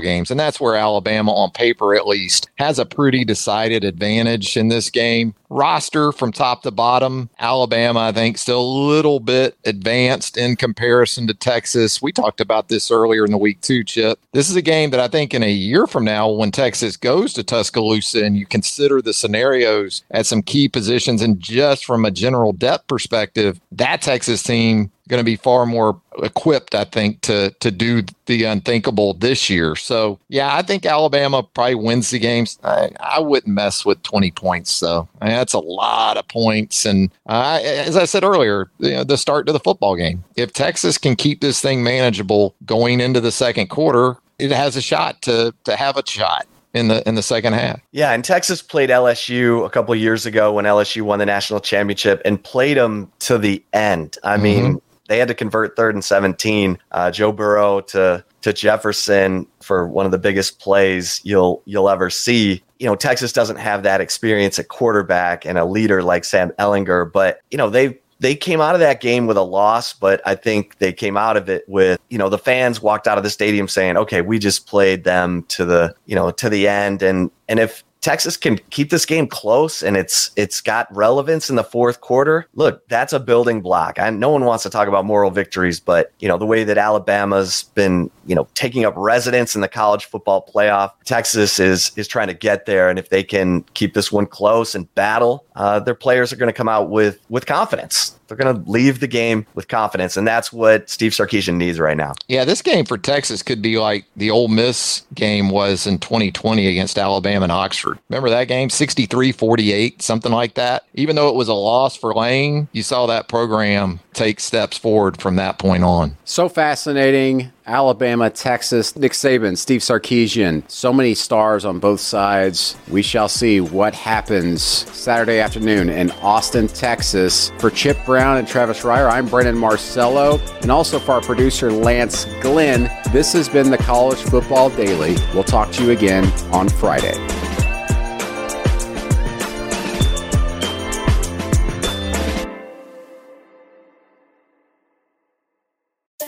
games. 0.00 0.30
And 0.30 0.38
that's 0.38 0.60
where 0.60 0.76
Alabama, 0.76 1.32
on 1.32 1.50
paper 1.50 1.94
at 1.94 2.06
least, 2.06 2.48
has 2.56 2.78
a 2.78 2.86
pretty 2.86 3.24
decided 3.24 3.84
advantage 3.84 4.56
in 4.56 4.68
this 4.68 4.90
game. 4.90 5.34
Roster 5.48 6.12
from 6.12 6.30
top 6.30 6.62
to 6.62 6.70
bottom, 6.70 7.28
Alabama, 7.40 8.00
I 8.00 8.12
think, 8.12 8.38
still 8.38 8.60
a 8.60 8.86
little 8.86 9.18
bit 9.18 9.56
advanced 9.64 10.36
in 10.36 10.54
comparison 10.54 11.26
to 11.26 11.34
Texas. 11.34 12.00
We 12.00 12.12
talked 12.12 12.40
about 12.40 12.68
this 12.68 12.90
earlier 12.90 13.24
in 13.24 13.32
the 13.32 13.38
week, 13.38 13.60
too, 13.60 13.82
Chip. 13.82 14.20
This 14.32 14.48
is 14.48 14.54
a 14.54 14.62
game 14.62 14.90
that 14.90 15.00
I 15.00 15.08
think 15.08 15.34
in 15.34 15.42
a 15.42 15.50
year 15.50 15.88
from 15.88 16.04
now, 16.04 16.30
when 16.30 16.52
Texas 16.52 16.96
goes 16.96 17.32
to 17.32 17.42
Tuscaloosa 17.42 18.24
and 18.24 18.36
you 18.36 18.46
consider 18.46 19.02
the 19.02 19.12
scenarios 19.12 20.04
at 20.12 20.26
some 20.26 20.42
key 20.42 20.68
positions 20.68 20.99
and 21.08 21.40
just 21.40 21.84
from 21.84 22.04
a 22.04 22.10
general 22.10 22.52
depth 22.52 22.86
perspective, 22.86 23.60
that 23.72 24.02
Texas 24.02 24.42
team 24.42 24.90
going 25.08 25.20
to 25.20 25.24
be 25.24 25.36
far 25.36 25.66
more 25.66 26.00
equipped, 26.22 26.74
I 26.74 26.84
think, 26.84 27.20
to 27.22 27.50
to 27.60 27.70
do 27.70 28.02
the 28.26 28.44
unthinkable 28.44 29.14
this 29.14 29.50
year. 29.50 29.76
So 29.76 30.18
yeah, 30.28 30.54
I 30.54 30.62
think 30.62 30.86
Alabama 30.86 31.42
probably 31.42 31.74
wins 31.74 32.10
the 32.10 32.18
games. 32.18 32.58
I, 32.62 32.90
I 33.00 33.20
wouldn't 33.20 33.52
mess 33.52 33.84
with 33.84 34.02
twenty 34.02 34.30
points, 34.30 34.80
though. 34.80 35.08
I 35.20 35.26
mean, 35.26 35.34
that's 35.34 35.52
a 35.52 35.58
lot 35.58 36.16
of 36.16 36.26
points, 36.28 36.86
and 36.86 37.10
as 37.26 37.96
I 37.96 38.04
said 38.04 38.24
earlier, 38.24 38.70
you 38.78 38.92
know, 38.92 39.04
the 39.04 39.18
start 39.18 39.46
to 39.46 39.52
the 39.52 39.60
football 39.60 39.96
game. 39.96 40.24
If 40.36 40.52
Texas 40.52 40.96
can 40.96 41.16
keep 41.16 41.40
this 41.40 41.60
thing 41.60 41.82
manageable 41.82 42.54
going 42.64 43.00
into 43.00 43.20
the 43.20 43.32
second 43.32 43.68
quarter, 43.68 44.16
it 44.38 44.52
has 44.52 44.76
a 44.76 44.80
shot 44.80 45.20
to 45.22 45.52
to 45.64 45.76
have 45.76 45.96
a 45.96 46.06
shot 46.06 46.46
in 46.74 46.88
the 46.88 47.06
in 47.08 47.14
the 47.14 47.22
second 47.22 47.54
half. 47.54 47.80
Yeah, 47.92 48.12
and 48.12 48.24
Texas 48.24 48.62
played 48.62 48.90
LSU 48.90 49.64
a 49.64 49.70
couple 49.70 49.94
years 49.94 50.26
ago 50.26 50.52
when 50.52 50.64
LSU 50.64 51.02
won 51.02 51.18
the 51.18 51.26
national 51.26 51.60
championship 51.60 52.22
and 52.24 52.42
played 52.42 52.76
them 52.76 53.10
to 53.20 53.38
the 53.38 53.62
end. 53.72 54.16
I 54.22 54.34
mm-hmm. 54.34 54.42
mean, 54.42 54.82
they 55.08 55.18
had 55.18 55.28
to 55.28 55.34
convert 55.34 55.74
third 55.74 55.94
and 55.94 56.04
17. 56.04 56.78
Uh, 56.92 57.10
Joe 57.10 57.32
Burrow 57.32 57.80
to 57.80 58.24
to 58.42 58.52
Jefferson 58.52 59.46
for 59.60 59.86
one 59.86 60.06
of 60.06 60.12
the 60.12 60.18
biggest 60.18 60.60
plays 60.60 61.20
you'll 61.24 61.62
you'll 61.64 61.88
ever 61.88 62.10
see. 62.10 62.62
You 62.78 62.86
know, 62.86 62.96
Texas 62.96 63.32
doesn't 63.32 63.56
have 63.56 63.82
that 63.82 64.00
experience 64.00 64.58
at 64.58 64.68
quarterback 64.68 65.44
and 65.44 65.58
a 65.58 65.64
leader 65.64 66.02
like 66.02 66.24
Sam 66.24 66.50
Ehlinger, 66.58 67.12
but 67.12 67.40
you 67.50 67.58
know 67.58 67.68
they 67.68 67.98
they 68.20 68.36
came 68.36 68.60
out 68.60 68.74
of 68.74 68.80
that 68.80 69.00
game 69.00 69.26
with 69.26 69.38
a 69.38 69.42
loss, 69.42 69.94
but 69.94 70.20
I 70.26 70.34
think 70.34 70.76
they 70.78 70.92
came 70.92 71.16
out 71.16 71.38
of 71.38 71.48
it 71.48 71.66
with, 71.66 71.98
you 72.10 72.18
know, 72.18 72.28
the 72.28 72.38
fans 72.38 72.82
walked 72.82 73.08
out 73.08 73.16
of 73.16 73.24
the 73.24 73.30
stadium 73.30 73.66
saying, 73.66 73.96
okay, 73.96 74.20
we 74.20 74.38
just 74.38 74.66
played 74.66 75.04
them 75.04 75.42
to 75.44 75.64
the, 75.64 75.94
you 76.04 76.14
know, 76.14 76.30
to 76.30 76.50
the 76.50 76.68
end. 76.68 77.02
And, 77.02 77.30
and 77.48 77.58
if, 77.58 77.82
Texas 78.00 78.36
can 78.36 78.58
keep 78.70 78.90
this 78.90 79.04
game 79.04 79.26
close 79.26 79.82
and 79.82 79.96
it's 79.96 80.30
it's 80.36 80.60
got 80.60 80.94
relevance 80.94 81.50
in 81.50 81.56
the 81.56 81.64
fourth 81.64 82.00
quarter. 82.00 82.46
Look, 82.54 82.86
that's 82.88 83.12
a 83.12 83.20
building 83.20 83.60
block. 83.60 83.98
I 83.98 84.10
no 84.10 84.30
one 84.30 84.44
wants 84.44 84.62
to 84.64 84.70
talk 84.70 84.88
about 84.88 85.04
moral 85.04 85.30
victories, 85.30 85.80
but 85.80 86.12
you 86.18 86.28
know, 86.28 86.38
the 86.38 86.46
way 86.46 86.64
that 86.64 86.78
Alabama's 86.78 87.64
been, 87.74 88.10
you 88.26 88.34
know, 88.34 88.48
taking 88.54 88.84
up 88.84 88.94
residence 88.96 89.54
in 89.54 89.60
the 89.60 89.68
college 89.68 90.06
football 90.06 90.48
playoff, 90.52 90.92
Texas 91.04 91.58
is 91.58 91.92
is 91.96 92.08
trying 92.08 92.28
to 92.28 92.34
get 92.34 92.66
there. 92.66 92.88
And 92.88 92.98
if 92.98 93.10
they 93.10 93.22
can 93.22 93.62
keep 93.74 93.94
this 93.94 94.10
one 94.10 94.26
close 94.26 94.74
and 94.74 94.92
battle, 94.94 95.44
uh, 95.56 95.80
their 95.80 95.94
players 95.94 96.32
are 96.32 96.36
going 96.36 96.48
to 96.48 96.56
come 96.56 96.68
out 96.68 96.90
with 96.90 97.18
with 97.28 97.46
confidence. 97.46 98.16
They're 98.30 98.36
going 98.36 98.64
to 98.64 98.70
leave 98.70 99.00
the 99.00 99.08
game 99.08 99.44
with 99.54 99.66
confidence, 99.66 100.16
and 100.16 100.24
that's 100.24 100.52
what 100.52 100.88
Steve 100.88 101.10
Sarkisian 101.10 101.56
needs 101.56 101.80
right 101.80 101.96
now. 101.96 102.12
Yeah, 102.28 102.44
this 102.44 102.62
game 102.62 102.84
for 102.84 102.96
Texas 102.96 103.42
could 103.42 103.60
be 103.60 103.76
like 103.76 104.04
the 104.14 104.30
Ole 104.30 104.46
Miss 104.46 105.02
game 105.14 105.50
was 105.50 105.84
in 105.84 105.98
2020 105.98 106.68
against 106.68 106.96
Alabama 106.96 107.42
and 107.42 107.52
Oxford. 107.52 107.98
Remember 108.08 108.30
that 108.30 108.44
game, 108.44 108.68
63-48, 108.68 110.00
something 110.00 110.30
like 110.30 110.54
that. 110.54 110.84
Even 110.94 111.16
though 111.16 111.28
it 111.28 111.34
was 111.34 111.48
a 111.48 111.54
loss 111.54 111.96
for 111.96 112.14
Lane, 112.14 112.68
you 112.70 112.84
saw 112.84 113.06
that 113.06 113.28
program 113.28 113.98
take 114.12 114.38
steps 114.38 114.78
forward 114.78 115.20
from 115.20 115.34
that 115.36 115.58
point 115.58 115.82
on. 115.82 116.16
So 116.24 116.48
fascinating. 116.48 117.50
Alabama, 117.70 118.28
Texas, 118.28 118.96
Nick 118.96 119.12
Saban, 119.12 119.56
Steve 119.56 119.80
Sarkisian, 119.80 120.68
so 120.68 120.92
many 120.92 121.14
stars 121.14 121.64
on 121.64 121.78
both 121.78 122.00
sides. 122.00 122.76
We 122.88 123.00
shall 123.00 123.28
see 123.28 123.60
what 123.60 123.94
happens 123.94 124.60
Saturday 124.60 125.38
afternoon 125.38 125.88
in 125.88 126.10
Austin, 126.20 126.66
Texas. 126.66 127.52
For 127.60 127.70
Chip 127.70 127.96
Brown 128.04 128.38
and 128.38 128.48
Travis 128.48 128.80
Reier, 128.80 129.08
I'm 129.08 129.28
Brandon 129.28 129.56
Marcello, 129.56 130.40
and 130.62 130.72
also 130.72 130.98
for 130.98 131.12
our 131.12 131.20
producer 131.20 131.70
Lance 131.70 132.24
Glenn, 132.42 132.90
this 133.12 133.32
has 133.34 133.48
been 133.48 133.70
the 133.70 133.78
College 133.78 134.18
Football 134.18 134.70
Daily. 134.70 135.16
We'll 135.32 135.44
talk 135.44 135.70
to 135.74 135.84
you 135.84 135.92
again 135.92 136.24
on 136.52 136.68
Friday. 136.68 137.14